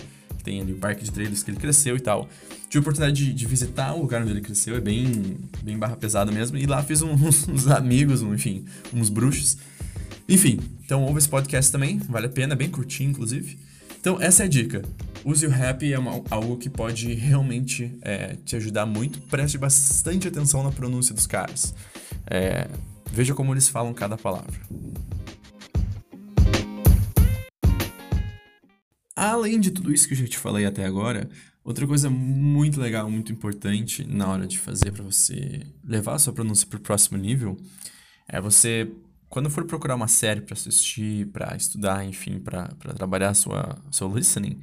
tem 0.44 0.60
ali 0.60 0.72
o 0.72 0.76
parque 0.76 1.02
de 1.02 1.10
trailers 1.10 1.42
que 1.42 1.50
ele 1.50 1.58
cresceu 1.58 1.96
e 1.96 2.00
tal. 2.00 2.28
Tive 2.68 2.78
a 2.78 2.80
oportunidade 2.80 3.24
de, 3.24 3.32
de, 3.32 3.46
visitar 3.46 3.94
o 3.94 4.02
lugar 4.02 4.22
onde 4.22 4.30
ele 4.30 4.40
cresceu, 4.40 4.76
é 4.76 4.80
bem, 4.80 5.38
bem 5.62 5.78
barra 5.78 5.96
pesada 5.96 6.30
mesmo, 6.30 6.56
e 6.56 6.66
lá 6.66 6.82
fiz 6.82 7.00
uns, 7.02 7.48
uns 7.48 7.66
amigos, 7.66 8.22
um, 8.22 8.34
enfim, 8.34 8.64
uns 8.92 9.08
bruxos. 9.08 9.56
Enfim, 10.28 10.60
Então 10.84 11.02
ouve 11.02 11.18
esse 11.18 11.28
podcast 11.28 11.72
também, 11.72 11.98
vale 11.98 12.26
a 12.26 12.30
pena, 12.30 12.54
bem 12.54 12.70
curtinho, 12.70 13.10
inclusive. 13.10 13.58
Então, 14.00 14.20
essa 14.20 14.42
é 14.42 14.46
a 14.46 14.48
dica. 14.48 14.82
Use 15.24 15.46
o 15.46 15.50
rap, 15.50 15.90
é 15.90 15.98
uma, 15.98 16.22
algo 16.30 16.58
que 16.58 16.68
pode 16.68 17.14
realmente 17.14 17.90
é, 18.02 18.36
te 18.44 18.54
ajudar 18.54 18.84
muito. 18.84 19.18
Preste 19.22 19.56
bastante 19.56 20.28
atenção 20.28 20.62
na 20.62 20.70
pronúncia 20.70 21.14
dos 21.14 21.26
caras. 21.26 21.74
É, 22.26 22.68
veja 23.10 23.34
como 23.34 23.54
eles 23.54 23.66
falam 23.66 23.94
cada 23.94 24.18
palavra. 24.18 24.60
Além 29.24 29.58
de 29.58 29.70
tudo 29.70 29.90
isso 29.90 30.06
que 30.06 30.12
eu 30.12 30.18
já 30.18 30.26
te 30.26 30.36
falei 30.36 30.66
até 30.66 30.84
agora, 30.84 31.30
outra 31.64 31.86
coisa 31.86 32.10
muito 32.10 32.78
legal, 32.78 33.10
muito 33.10 33.32
importante 33.32 34.04
na 34.06 34.28
hora 34.28 34.46
de 34.46 34.58
fazer 34.58 34.92
para 34.92 35.02
você 35.02 35.62
levar 35.82 36.16
a 36.16 36.18
sua 36.18 36.34
pronúncia 36.34 36.66
para 36.66 36.76
o 36.76 36.80
próximo 36.80 37.16
nível 37.16 37.56
é 38.28 38.38
você 38.38 38.92
quando 39.30 39.48
for 39.48 39.64
procurar 39.64 39.94
uma 39.94 40.08
série 40.08 40.42
para 40.42 40.52
assistir, 40.52 41.26
para 41.28 41.56
estudar, 41.56 42.04
enfim, 42.04 42.38
para 42.38 42.68
trabalhar 42.94 43.32
sua 43.32 43.78
seu 43.90 44.14
listening, 44.14 44.60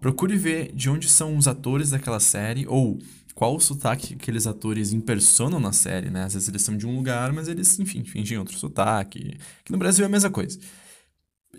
procure 0.00 0.34
ver 0.38 0.72
de 0.74 0.88
onde 0.88 1.06
são 1.06 1.36
os 1.36 1.46
atores 1.46 1.90
daquela 1.90 2.20
série 2.20 2.66
ou 2.66 2.98
qual 3.34 3.54
o 3.54 3.60
sotaque 3.60 4.08
que 4.08 4.14
aqueles 4.14 4.46
atores 4.46 4.94
impersonam 4.94 5.60
na 5.60 5.72
série, 5.72 6.08
né? 6.08 6.24
Às 6.24 6.32
vezes 6.32 6.48
eles 6.48 6.62
são 6.62 6.74
de 6.74 6.86
um 6.86 6.96
lugar, 6.96 7.34
mas 7.34 7.48
eles, 7.48 7.78
enfim, 7.78 8.02
fingem 8.02 8.38
outro 8.38 8.56
sotaque. 8.56 9.36
Aqui 9.60 9.70
no 9.70 9.76
Brasil 9.76 10.04
é 10.04 10.08
a 10.08 10.10
mesma 10.10 10.30
coisa. 10.30 10.58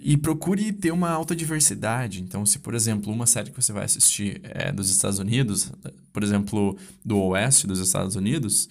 E 0.08 0.16
procure 0.16 0.72
ter 0.72 0.92
uma 0.92 1.10
alta 1.10 1.36
diversidade. 1.36 2.22
Então, 2.22 2.46
se, 2.46 2.60
por 2.60 2.76
exemplo, 2.76 3.12
uma 3.12 3.26
série 3.26 3.50
que 3.50 3.60
você 3.60 3.74
vai 3.74 3.86
assistir 3.86 4.40
é 4.44 4.72
dos 4.72 4.88
Estados 4.92 5.18
Unidos, 5.18 5.72
por 6.14 6.22
exemplo, 6.22 6.78
do 7.04 7.20
oeste 7.20 7.66
dos 7.66 7.80
Estados 7.80 8.16
Unidos, 8.16 8.70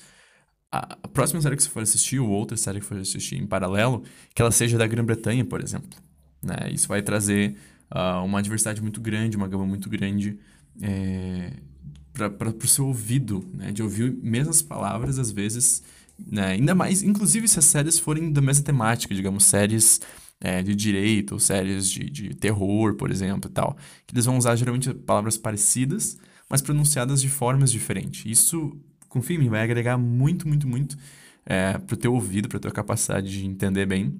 a 0.70 1.08
próxima 1.08 1.42
série 1.42 1.56
que 1.56 1.64
você 1.64 1.68
for 1.68 1.82
assistir, 1.82 2.20
ou 2.20 2.28
outra 2.28 2.56
série 2.56 2.78
que 2.78 2.86
for 2.86 2.98
assistir 2.98 3.34
em 3.34 3.48
paralelo, 3.48 4.04
que 4.32 4.40
ela 4.40 4.52
seja 4.52 4.78
da 4.78 4.86
Grã-Bretanha, 4.86 5.44
por 5.44 5.60
exemplo. 5.60 5.98
Né? 6.40 6.70
Isso 6.70 6.86
vai 6.86 7.02
trazer 7.02 7.56
uh, 7.92 8.24
uma 8.24 8.40
diversidade 8.40 8.80
muito 8.80 9.00
grande, 9.00 9.36
uma 9.36 9.48
gama 9.48 9.66
muito 9.66 9.90
grande 9.90 10.38
é, 10.80 11.52
para 12.12 12.48
o 12.48 12.68
seu 12.68 12.86
ouvido, 12.86 13.44
né? 13.52 13.72
de 13.72 13.82
ouvir 13.82 14.16
mesmas 14.22 14.62
palavras, 14.62 15.18
às 15.18 15.32
vezes, 15.32 15.82
né? 16.16 16.46
ainda 16.46 16.76
mais, 16.76 17.02
inclusive 17.02 17.48
se 17.48 17.58
as 17.58 17.64
séries 17.64 17.98
forem 17.98 18.32
da 18.32 18.40
mesma 18.40 18.64
temática, 18.64 19.12
digamos, 19.12 19.42
séries 19.44 20.00
é, 20.40 20.62
de 20.62 20.74
direito, 20.74 21.32
ou 21.32 21.38
séries 21.38 21.88
de, 21.88 22.10
de 22.10 22.34
terror, 22.34 22.94
por 22.94 23.10
exemplo, 23.10 23.50
e 23.50 23.52
tal, 23.52 23.76
que 24.06 24.14
eles 24.14 24.24
vão 24.24 24.36
usar 24.36 24.56
geralmente 24.56 24.92
palavras 24.92 25.36
parecidas, 25.36 26.18
mas 26.48 26.60
pronunciadas 26.60 27.20
de 27.20 27.28
formas 27.28 27.72
diferentes. 27.72 28.24
Isso 28.26 28.76
confia 29.08 29.36
em 29.36 29.40
mim, 29.40 29.48
vai 29.48 29.62
agregar 29.62 29.96
muito, 29.96 30.46
muito, 30.46 30.66
muito 30.66 30.96
é, 31.46 31.78
pro 31.78 31.96
teu 31.96 32.12
ouvido, 32.14 32.48
pra 32.48 32.58
tua 32.58 32.70
capacidade 32.70 33.30
de 33.30 33.46
entender 33.46 33.86
bem. 33.86 34.18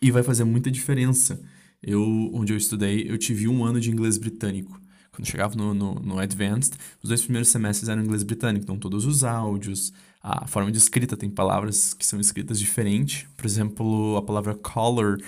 E 0.00 0.10
vai 0.10 0.22
fazer 0.22 0.44
muita 0.44 0.70
diferença. 0.70 1.40
Eu, 1.82 2.02
onde 2.32 2.52
eu 2.52 2.56
estudei, 2.56 3.06
eu 3.08 3.16
tive 3.16 3.48
um 3.48 3.64
ano 3.64 3.80
de 3.80 3.90
inglês 3.90 4.18
britânico. 4.18 4.80
Quando 5.10 5.28
chegava 5.28 5.54
no, 5.54 5.72
no, 5.72 5.94
no 5.94 6.18
Advanced, 6.18 6.74
os 7.02 7.08
dois 7.08 7.22
primeiros 7.22 7.48
semestres 7.48 7.88
eram 7.88 8.02
inglês 8.02 8.22
britânico. 8.22 8.64
Então, 8.64 8.78
todos 8.78 9.06
os 9.06 9.22
áudios, 9.22 9.92
a 10.26 10.46
forma 10.46 10.72
de 10.72 10.78
escrita, 10.78 11.18
tem 11.18 11.28
palavras 11.28 11.92
que 11.92 12.06
são 12.06 12.18
escritas 12.18 12.58
diferente. 12.58 13.28
Por 13.36 13.44
exemplo, 13.44 14.16
a 14.16 14.22
palavra 14.22 14.54
color, 14.54 15.20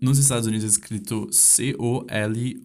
nos 0.00 0.18
Estados 0.18 0.46
Unidos 0.46 0.64
é 0.64 0.68
escrito 0.68 1.28
C-O-L-O-R. 1.30 2.58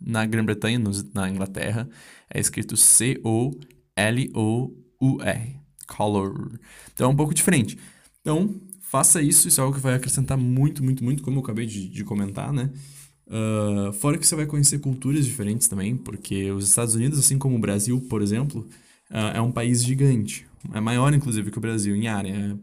Na 0.00 0.24
Grã-Bretanha, 0.24 0.80
na 1.12 1.28
Inglaterra, 1.28 1.88
é 2.32 2.38
escrito 2.38 2.76
C-O-L-O-R. 2.76 3.78
L-O-U-R. 3.98 5.56
Color. 5.88 6.60
Então 6.92 7.08
é 7.08 7.12
um 7.12 7.16
pouco 7.16 7.34
diferente. 7.34 7.76
Então, 8.20 8.54
faça 8.80 9.20
isso, 9.20 9.48
isso 9.48 9.60
é 9.60 9.64
algo 9.64 9.74
que 9.74 9.82
vai 9.82 9.94
acrescentar 9.94 10.38
muito, 10.38 10.84
muito, 10.84 11.02
muito, 11.02 11.22
como 11.22 11.38
eu 11.38 11.42
acabei 11.42 11.66
de, 11.66 11.88
de 11.88 12.04
comentar, 12.04 12.52
né? 12.52 12.70
Uh, 13.26 13.92
fora 13.94 14.16
que 14.16 14.26
você 14.26 14.36
vai 14.36 14.46
conhecer 14.46 14.78
culturas 14.78 15.24
diferentes 15.24 15.66
também, 15.66 15.96
porque 15.96 16.50
os 16.52 16.68
Estados 16.68 16.94
Unidos, 16.94 17.18
assim 17.18 17.38
como 17.38 17.56
o 17.56 17.58
Brasil, 17.58 18.00
por 18.08 18.22
exemplo, 18.22 18.66
é 19.10 19.40
um 19.40 19.52
país 19.52 19.84
gigante. 19.84 20.46
É 20.72 20.80
maior, 20.80 21.12
inclusive, 21.14 21.50
que 21.50 21.58
o 21.58 21.60
Brasil 21.60 21.94
em 21.94 22.08
área. 22.08 22.32
É 22.32 22.56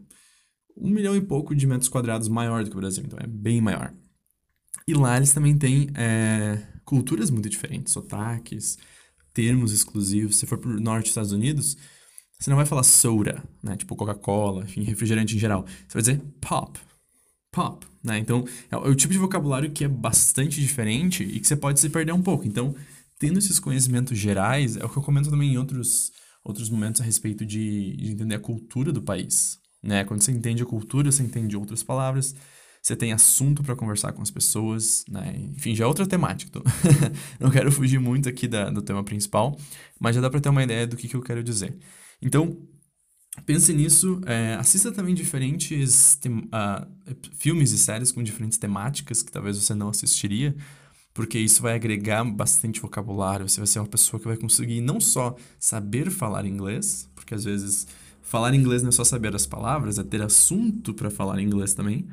um 0.76 0.90
milhão 0.90 1.16
e 1.16 1.20
pouco 1.20 1.54
de 1.54 1.66
metros 1.66 1.88
quadrados 1.88 2.28
maior 2.28 2.62
do 2.62 2.70
que 2.70 2.76
o 2.76 2.80
Brasil, 2.80 3.02
então 3.04 3.18
é 3.20 3.26
bem 3.26 3.60
maior. 3.60 3.92
E 4.86 4.94
lá 4.94 5.16
eles 5.16 5.32
também 5.32 5.56
têm 5.56 5.88
é, 5.94 6.62
culturas 6.84 7.30
muito 7.30 7.48
diferentes, 7.48 7.92
sotaques, 7.92 8.78
termos 9.32 9.72
exclusivos. 9.72 10.36
Se 10.36 10.46
for 10.46 10.58
pro 10.58 10.80
norte 10.80 11.04
dos 11.04 11.10
Estados 11.10 11.32
Unidos, 11.32 11.76
você 12.38 12.50
não 12.50 12.56
vai 12.56 12.66
falar 12.66 12.82
soda, 12.82 13.42
né? 13.62 13.76
Tipo 13.76 13.96
Coca-Cola, 13.96 14.64
enfim, 14.64 14.82
refrigerante 14.82 15.34
em 15.34 15.38
geral. 15.38 15.66
Você 15.66 15.94
vai 15.94 16.02
dizer 16.02 16.22
pop. 16.40 16.78
Pop, 17.50 17.86
né? 18.04 18.18
Então, 18.18 18.44
é 18.70 18.76
o 18.76 18.94
tipo 18.94 19.12
de 19.12 19.18
vocabulário 19.18 19.70
que 19.70 19.84
é 19.84 19.88
bastante 19.88 20.60
diferente 20.60 21.24
e 21.24 21.40
que 21.40 21.46
você 21.46 21.56
pode 21.56 21.80
se 21.80 21.88
perder 21.88 22.12
um 22.12 22.22
pouco. 22.22 22.46
Então, 22.46 22.74
tendo 23.18 23.38
esses 23.38 23.58
conhecimentos 23.58 24.16
gerais, 24.16 24.76
é 24.76 24.84
o 24.84 24.88
que 24.88 24.96
eu 24.96 25.02
comento 25.02 25.30
também 25.30 25.54
em 25.54 25.58
outros, 25.58 26.12
outros 26.46 26.70
momentos 26.70 27.00
a 27.00 27.04
respeito 27.04 27.44
de, 27.44 27.96
de 27.96 28.12
entender 28.12 28.36
a 28.36 28.40
cultura 28.40 28.92
do 28.92 29.02
país, 29.02 29.58
né? 29.82 30.04
Quando 30.04 30.22
você 30.22 30.30
entende 30.30 30.62
a 30.62 30.66
cultura, 30.66 31.10
você 31.10 31.22
entende 31.22 31.56
outras 31.56 31.82
palavras, 31.82 32.34
você 32.80 32.94
tem 32.94 33.12
assunto 33.12 33.64
para 33.64 33.74
conversar 33.74 34.12
com 34.12 34.22
as 34.22 34.30
pessoas, 34.30 35.04
né? 35.08 35.34
Enfim, 35.56 35.74
já 35.74 35.84
é 35.84 35.88
outra 35.88 36.06
temática. 36.06 36.48
Então 36.48 36.62
não 37.40 37.50
quero 37.50 37.72
fugir 37.72 37.98
muito 37.98 38.28
aqui 38.28 38.46
da, 38.46 38.70
do 38.70 38.80
tema 38.80 39.02
principal, 39.02 39.58
mas 39.98 40.14
já 40.14 40.22
dá 40.22 40.30
para 40.30 40.40
ter 40.40 40.48
uma 40.48 40.62
ideia 40.62 40.86
do 40.86 40.96
que, 40.96 41.08
que 41.08 41.16
eu 41.16 41.22
quero 41.22 41.42
dizer. 41.42 41.76
Então, 42.22 42.56
pense 43.44 43.72
nisso, 43.72 44.20
é, 44.24 44.54
assista 44.54 44.92
também 44.92 45.14
diferentes 45.14 46.18
uh, 46.26 47.16
filmes 47.36 47.72
e 47.72 47.78
séries 47.78 48.12
com 48.12 48.22
diferentes 48.22 48.56
temáticas 48.56 49.20
que 49.20 49.32
talvez 49.32 49.56
você 49.56 49.74
não 49.74 49.88
assistiria, 49.88 50.54
porque 51.16 51.38
isso 51.38 51.60
vai 51.60 51.74
agregar 51.74 52.22
bastante 52.24 52.80
vocabulário. 52.80 53.48
Você 53.48 53.58
vai 53.58 53.66
ser 53.66 53.80
uma 53.80 53.88
pessoa 53.88 54.20
que 54.20 54.28
vai 54.28 54.36
conseguir 54.36 54.80
não 54.80 55.00
só 55.00 55.34
saber 55.58 56.10
falar 56.10 56.46
inglês, 56.46 57.08
porque 57.16 57.34
às 57.34 57.42
vezes 57.42 57.88
falar 58.22 58.54
inglês 58.54 58.82
não 58.82 58.90
é 58.90 58.92
só 58.92 59.02
saber 59.02 59.34
as 59.34 59.46
palavras, 59.46 59.98
é 59.98 60.04
ter 60.04 60.22
assunto 60.22 60.94
para 60.94 61.10
falar 61.10 61.40
inglês 61.40 61.74
também 61.74 62.06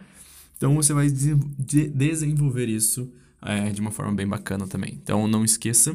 então 0.63 0.76
você 0.76 0.94
vai 0.94 1.10
desenvolver 1.10 2.70
isso 2.70 3.12
é, 3.42 3.70
de 3.70 3.82
uma 3.82 3.92
forma 3.92 4.13
bem 4.13 4.26
bacana 4.26 4.66
também. 4.66 4.98
Então 5.04 5.28
não 5.28 5.44
esqueça, 5.44 5.94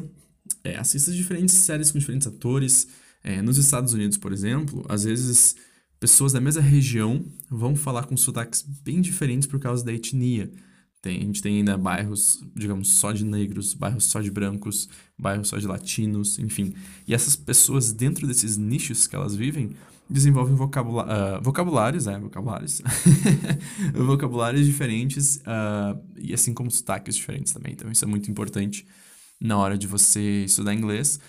é, 0.63 0.77
assista 0.77 1.11
diferentes 1.11 1.55
séries 1.55 1.91
com 1.91 1.97
diferentes 1.97 2.27
atores. 2.27 2.87
É, 3.23 3.41
nos 3.41 3.57
Estados 3.57 3.93
Unidos, 3.93 4.15
por 4.15 4.31
exemplo, 4.31 4.85
às 4.87 5.05
vezes 5.05 5.55
pessoas 5.99 6.33
da 6.33 6.39
mesma 6.39 6.61
região 6.61 7.25
vão 7.49 7.75
falar 7.75 8.03
com 8.03 8.15
sotaques 8.15 8.61
bem 8.61 9.01
diferentes 9.01 9.47
por 9.47 9.59
causa 9.59 9.83
da 9.83 9.91
etnia. 9.91 10.51
Tem, 11.01 11.17
a 11.17 11.23
gente 11.23 11.41
tem 11.41 11.57
ainda 11.57 11.77
bairros, 11.77 12.43
digamos, 12.53 12.95
só 12.95 13.13
de 13.13 13.23
negros, 13.23 13.73
bairros 13.73 14.03
só 14.03 14.19
de 14.19 14.29
brancos, 14.29 14.89
bairros 15.17 15.47
só 15.47 15.57
de 15.57 15.65
latinos, 15.65 16.37
enfim. 16.39 16.73
E 17.07 17.13
essas 17.13 17.37
pessoas, 17.37 17.93
dentro 17.93 18.27
desses 18.27 18.57
nichos 18.57 19.07
que 19.07 19.15
elas 19.15 19.33
vivem, 19.33 19.71
desenvolvem 20.09 20.55
vocabula 20.55 21.05
uh, 21.05 21.41
vocabulários, 21.41 22.07
é, 22.07 22.19
vocabulários, 22.19 22.81
vocabulários 23.93 24.65
diferentes 24.65 25.37
uh, 25.37 25.97
e 26.17 26.33
assim 26.33 26.53
como 26.53 26.69
sotaques 26.69 27.15
diferentes 27.15 27.53
também. 27.53 27.73
Então 27.73 27.89
isso 27.89 28.03
é 28.03 28.07
muito 28.07 28.29
importante 28.29 28.85
na 29.39 29.57
hora 29.57 29.77
de 29.77 29.87
você 29.87 30.43
estudar 30.43 30.73
inglês, 30.73 31.19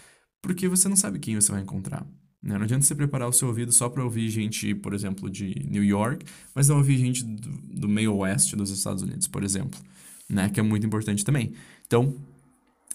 porque 0.42 0.66
você 0.66 0.88
não 0.88 0.96
sabe 0.96 1.18
quem 1.18 1.36
você 1.36 1.52
vai 1.52 1.60
encontrar. 1.60 2.04
Né? 2.42 2.56
Não 2.56 2.64
adianta 2.64 2.84
você 2.84 2.94
preparar 2.94 3.28
o 3.28 3.32
seu 3.32 3.48
ouvido 3.48 3.72
só 3.72 3.88
para 3.88 4.02
ouvir 4.02 4.28
gente, 4.30 4.74
por 4.74 4.94
exemplo, 4.94 5.28
de 5.28 5.66
New 5.68 5.84
York, 5.84 6.24
mas 6.54 6.68
não 6.68 6.78
ouvir 6.78 6.96
gente 6.98 7.24
do, 7.24 7.50
do 7.80 7.88
meio 7.88 8.14
oeste 8.16 8.56
dos 8.56 8.70
Estados 8.70 9.02
Unidos, 9.02 9.26
por 9.26 9.44
exemplo, 9.44 9.78
né? 10.28 10.48
que 10.48 10.58
é 10.58 10.62
muito 10.62 10.86
importante 10.86 11.24
também. 11.24 11.52
Então, 11.86 12.14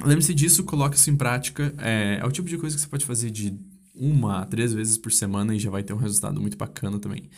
lembre-se 0.03 0.33
disso, 0.33 0.63
coloque 0.63 0.95
isso 0.97 1.09
em 1.09 1.15
prática. 1.15 1.73
É, 1.77 2.19
é 2.21 2.25
o 2.25 2.31
tipo 2.31 2.49
de 2.49 2.57
coisa 2.57 2.75
que 2.75 2.81
você 2.81 2.87
pode 2.87 3.05
fazer 3.05 3.29
de 3.29 3.57
uma 3.93 4.41
a 4.41 4.45
três 4.45 4.73
vezes 4.73 4.97
por 4.97 5.11
semana 5.11 5.55
e 5.55 5.59
já 5.59 5.69
vai 5.69 5.83
ter 5.83 5.93
um 5.93 5.97
resultado 5.97 6.41
muito 6.41 6.57
bacana 6.57 6.99
também. 6.99 7.29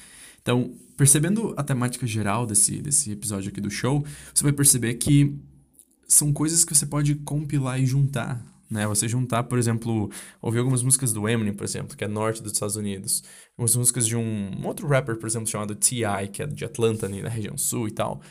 Então, 0.42 0.74
percebendo 0.96 1.54
a 1.58 1.64
temática 1.64 2.08
geral 2.08 2.46
desse, 2.46 2.82
desse 2.82 3.12
episódio 3.12 3.50
aqui 3.50 3.60
do 3.60 3.70
show, 3.70 4.06
você 4.34 4.44
vai 4.44 4.54
perceber 4.54 4.94
que 4.96 5.36
são 6.08 6.32
coisas 6.32 6.64
que 6.64 6.74
você 6.74 6.86
pode 6.86 7.16
compilar 7.16 7.80
e 7.82 7.86
juntar, 7.86 8.42
né? 8.70 8.88
Você 8.88 9.08
juntar, 9.08 9.44
por 9.44 9.58
exemplo, 9.58 10.10
ouvir 10.42 10.60
algumas 10.60 10.84
músicas 10.84 11.14
do 11.14 11.28
Eminem, 11.28 11.54
por 11.54 11.64
exemplo, 11.64 11.96
que 11.96 12.04
é 12.04 12.08
norte 12.08 12.42
dos 12.42 12.52
Estados 12.52 12.76
Unidos, 12.76 13.24
algumas 13.52 13.76
músicas 13.76 14.06
de 14.06 14.16
um, 14.16 14.66
outro 14.66 14.88
rapper, 14.88 15.18
por 15.18 15.28
exemplo, 15.28 15.48
chamado 15.48 15.76
T.I., 15.76 16.28
que 16.32 16.44
é 16.44 16.48
de 16.48 16.66
Atlanta, 16.66 17.06
ali 17.06 17.22
na 17.22 17.30
região 17.30 17.58
sul 17.58 17.88
e 17.88 17.92
tal. 17.92 18.22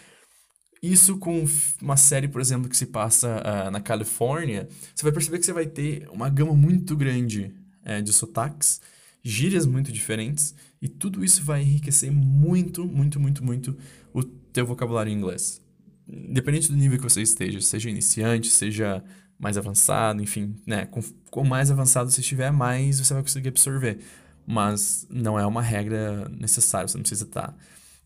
Isso 0.83 1.16
com 1.18 1.44
uma 1.83 1.96
série, 1.96 2.29
por 2.29 2.40
exemplo, 2.40 2.68
que 2.68 2.77
se 2.77 2.87
passa 2.87 3.42
uh, 3.42 3.70
na 3.70 3.81
Califórnia, 3.81 4.68
você 4.94 5.03
vai 5.03 5.12
perceber 5.12 5.38
que 5.38 5.46
você 5.46 5.53
vai 5.53 5.66
ter 5.66 6.09
uma 6.11 6.29
gama 6.29 6.55
muito 6.55 6.94
grande 6.94 7.55
é, 7.85 8.03
de 8.03 8.12
sotaques, 8.12 8.81
gírias 9.22 9.64
muito 9.66 9.90
diferentes, 9.90 10.55
e 10.81 10.88
tudo 10.88 11.25
isso 11.25 11.42
vai 11.42 11.62
enriquecer 11.62 12.12
muito, 12.12 12.85
muito, 12.85 13.18
muito, 13.18 13.42
muito 13.42 13.77
o 14.12 14.22
teu 14.22 14.66
vocabulário 14.66 15.11
em 15.11 15.16
inglês. 15.16 15.61
Independente 16.07 16.70
do 16.70 16.77
nível 16.77 16.99
que 16.99 17.05
você 17.05 17.22
esteja, 17.22 17.61
seja 17.61 17.90
iniciante, 17.90 18.49
seja 18.49 19.03
mais 19.38 19.59
avançado, 19.59 20.22
enfim, 20.22 20.57
né? 20.66 20.87
Com, 20.87 21.01
com 21.31 21.44
mais 21.44 21.70
avançado 21.70 22.11
você 22.11 22.20
estiver, 22.20 22.51
mais 22.51 22.99
você 22.99 23.12
vai 23.14 23.22
conseguir 23.22 23.49
absorver. 23.49 23.99
Mas 24.46 25.07
não 25.11 25.38
é 25.38 25.46
uma 25.46 25.62
regra 25.62 26.29
necessária, 26.29 26.88
você 26.88 26.96
não 26.96 27.03
precisa 27.03 27.25
estar 27.25 27.57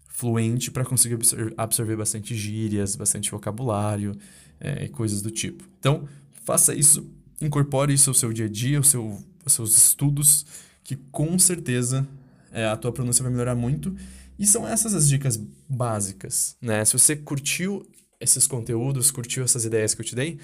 fluente 0.07 0.71
para 0.71 0.85
conseguir 0.85 1.15
absorver, 1.15 1.55
absorver, 1.57 1.97
bastante 1.97 2.35
gírias, 2.35 2.97
bastante 2.97 3.31
vocabulário 3.31 4.17
é, 4.61 4.85
e 4.85 4.89
coisas 4.89 5.23
do 5.23 5.31
tipo. 5.31 5.65
Então, 5.79 6.09
faça 6.45 6.75
isso, 6.75 7.11
incorpore 7.41 7.93
isso 7.93 8.11
ao 8.11 8.15
seu 8.15 8.33
dia 8.33 8.47
a 8.47 8.49
dia, 8.49 8.79
ao 8.79 8.85
seu, 8.85 9.19
aos 9.45 9.53
seus 9.53 9.77
estudos, 9.77 10.45
que 10.83 10.97
com 10.97 11.39
certeza 11.39 12.07
é, 12.53 12.67
a 12.67 12.77
tua 12.77 12.93
pronúncia 12.93 13.23
vai 13.23 13.33
melhorar 13.33 13.55
muito. 13.55 13.95
E 14.39 14.47
são 14.47 14.67
essas 14.67 14.95
as 14.95 15.09
dicas 15.09 15.41
básicas, 15.69 16.57
né? 16.61 16.85
Se 16.85 16.95
você 16.95 17.15
curtiu 17.15 17.87
esses 18.19 18.47
conteúdos, 18.47 19.11
curtiu 19.11 19.45
essas 19.45 19.65
ideias 19.65 19.95
que 19.95 20.01
eu 20.01 20.05
te 20.05 20.15
dei, 20.15 20.39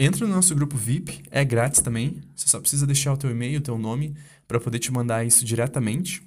entra 0.00 0.26
no 0.26 0.34
nosso 0.34 0.54
grupo 0.54 0.76
VIP, 0.76 1.22
é 1.30 1.44
grátis 1.44 1.80
também. 1.80 2.22
Você 2.34 2.48
só 2.48 2.58
precisa 2.58 2.86
deixar 2.86 3.12
o 3.12 3.16
teu 3.16 3.30
e-mail, 3.30 3.58
o 3.58 3.62
teu 3.62 3.78
nome, 3.78 4.16
para 4.48 4.58
poder 4.58 4.78
te 4.78 4.90
mandar 4.90 5.26
isso 5.26 5.44
diretamente. 5.44 6.22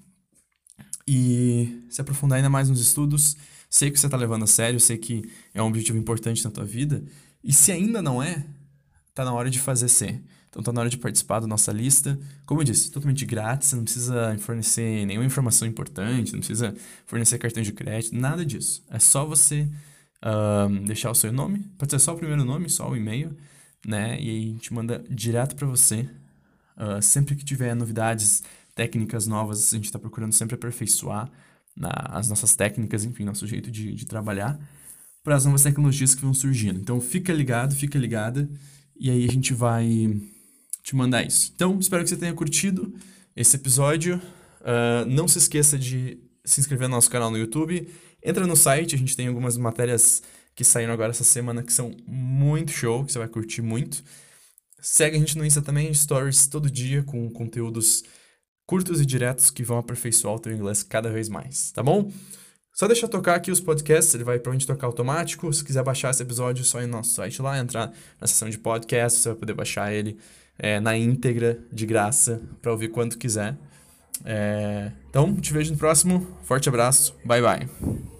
E 1.07 1.83
se 1.89 1.99
aprofundar 1.99 2.37
ainda 2.37 2.49
mais 2.49 2.69
nos 2.69 2.79
estudos. 2.79 3.35
Sei 3.69 3.89
que 3.89 3.99
você 3.99 4.05
está 4.05 4.15
levando 4.15 4.43
a 4.43 4.47
sério, 4.47 4.79
sei 4.79 4.97
que 4.97 5.27
é 5.53 5.61
um 5.61 5.67
objetivo 5.67 5.97
importante 5.97 6.45
na 6.45 6.51
tua 6.51 6.63
vida. 6.63 7.03
E 7.43 7.51
se 7.51 7.71
ainda 7.71 8.01
não 8.01 8.21
é, 8.21 8.45
tá 9.15 9.25
na 9.25 9.33
hora 9.33 9.49
de 9.49 9.59
fazer 9.59 9.89
ser. 9.89 10.21
Então 10.49 10.61
tá 10.61 10.71
na 10.71 10.81
hora 10.81 10.89
de 10.89 10.99
participar 10.99 11.39
da 11.39 11.47
nossa 11.47 11.71
lista. 11.71 12.19
Como 12.45 12.61
eu 12.61 12.63
disse, 12.63 12.91
totalmente 12.91 13.25
grátis, 13.25 13.69
você 13.69 13.75
não 13.75 13.83
precisa 13.83 14.37
fornecer 14.37 15.03
nenhuma 15.07 15.25
informação 15.25 15.67
importante, 15.67 16.31
não 16.31 16.39
precisa 16.39 16.75
fornecer 17.07 17.39
cartão 17.39 17.63
de 17.63 17.71
crédito, 17.71 18.15
nada 18.15 18.45
disso. 18.45 18.83
É 18.87 18.99
só 18.99 19.25
você 19.25 19.67
deixar 20.85 21.09
o 21.09 21.15
seu 21.15 21.33
nome, 21.33 21.65
pode 21.77 21.91
ser 21.91 21.99
só 21.99 22.13
o 22.13 22.17
primeiro 22.17 22.45
nome, 22.45 22.69
só 22.69 22.87
o 22.87 22.95
e-mail, 22.95 23.35
né? 23.85 24.19
E 24.19 24.29
aí 24.29 24.43
a 24.43 24.53
gente 24.53 24.73
manda 24.73 25.03
direto 25.09 25.55
para 25.55 25.67
você. 25.67 26.09
Uh, 26.77 27.01
sempre 27.01 27.35
que 27.35 27.45
tiver 27.45 27.75
novidades, 27.75 28.43
técnicas 28.75 29.27
novas, 29.27 29.73
a 29.73 29.75
gente 29.75 29.85
está 29.85 29.99
procurando 29.99 30.33
sempre 30.33 30.55
aperfeiçoar 30.55 31.29
na, 31.75 31.91
as 32.09 32.29
nossas 32.29 32.55
técnicas, 32.55 33.03
enfim, 33.03 33.23
nosso 33.23 33.45
jeito 33.45 33.69
de, 33.69 33.93
de 33.93 34.05
trabalhar 34.05 34.59
para 35.23 35.35
as 35.35 35.45
novas 35.45 35.63
tecnologias 35.63 36.13
que 36.13 36.21
vão 36.21 36.33
surgindo. 36.33 36.79
Então 36.79 36.99
fica 36.99 37.31
ligado, 37.31 37.75
fica 37.75 37.97
ligada, 37.97 38.49
e 38.99 39.09
aí 39.09 39.25
a 39.25 39.31
gente 39.31 39.53
vai 39.53 40.19
te 40.83 40.95
mandar 40.95 41.25
isso. 41.25 41.51
Então, 41.55 41.79
espero 41.79 42.03
que 42.03 42.09
você 42.09 42.17
tenha 42.17 42.33
curtido 42.33 42.93
esse 43.35 43.55
episódio. 43.55 44.21
Uh, 44.61 45.05
não 45.07 45.27
se 45.27 45.37
esqueça 45.37 45.79
de 45.79 46.17
se 46.43 46.59
inscrever 46.59 46.89
no 46.89 46.95
nosso 46.95 47.09
canal 47.09 47.31
no 47.31 47.37
YouTube. 47.37 47.87
Entra 48.23 48.45
no 48.45 48.55
site, 48.55 48.95
a 48.95 48.97
gente 48.97 49.15
tem 49.15 49.27
algumas 49.27 49.57
matérias 49.57 50.21
que 50.55 50.63
saíram 50.63 50.93
agora 50.93 51.11
essa 51.11 51.23
semana 51.23 51.63
que 51.63 51.73
são 51.73 51.95
muito 52.05 52.71
show, 52.71 53.03
que 53.05 53.11
você 53.11 53.19
vai 53.19 53.27
curtir 53.27 53.61
muito. 53.61 54.03
Segue 54.81 55.15
a 55.15 55.19
gente 55.19 55.37
no 55.37 55.45
Insta 55.45 55.61
também, 55.61 55.93
stories 55.93 56.47
todo 56.47 56.69
dia 56.69 57.03
com 57.03 57.29
conteúdos 57.29 58.03
curtos 58.65 59.01
e 59.01 59.05
diretos 59.05 59.49
que 59.49 59.63
vão 59.63 59.77
aperfeiçoar 59.77 60.35
o 60.35 60.39
teu 60.39 60.53
inglês 60.53 60.83
cada 60.83 61.09
vez 61.09 61.29
mais, 61.29 61.71
tá 61.71 61.83
bom? 61.83 62.11
Só 62.73 62.87
deixa 62.87 63.07
tocar 63.07 63.35
aqui 63.35 63.51
os 63.51 63.59
podcasts, 63.59 64.15
ele 64.15 64.23
vai 64.23 64.41
onde 64.47 64.65
tocar 64.65 64.87
automático. 64.87 65.51
Se 65.53 65.63
quiser 65.63 65.83
baixar 65.83 66.09
esse 66.09 66.23
episódio, 66.23 66.61
é 66.61 66.65
só 66.65 66.81
ir 66.81 66.87
no 66.87 66.93
nosso 66.93 67.13
site 67.13 67.41
lá, 67.41 67.57
entrar 67.59 67.93
na 68.19 68.25
seção 68.25 68.49
de 68.49 68.57
podcast, 68.57 69.19
você 69.19 69.29
vai 69.29 69.37
poder 69.37 69.53
baixar 69.53 69.93
ele 69.93 70.17
é, 70.57 70.79
na 70.79 70.97
íntegra, 70.97 71.59
de 71.71 71.85
graça, 71.85 72.41
para 72.61 72.71
ouvir 72.71 72.89
quando 72.89 73.17
quiser. 73.17 73.55
É, 74.25 74.91
então, 75.09 75.35
te 75.35 75.53
vejo 75.53 75.71
no 75.71 75.77
próximo. 75.77 76.25
Forte 76.43 76.67
abraço. 76.67 77.15
Bye, 77.23 77.41
bye. 77.41 78.12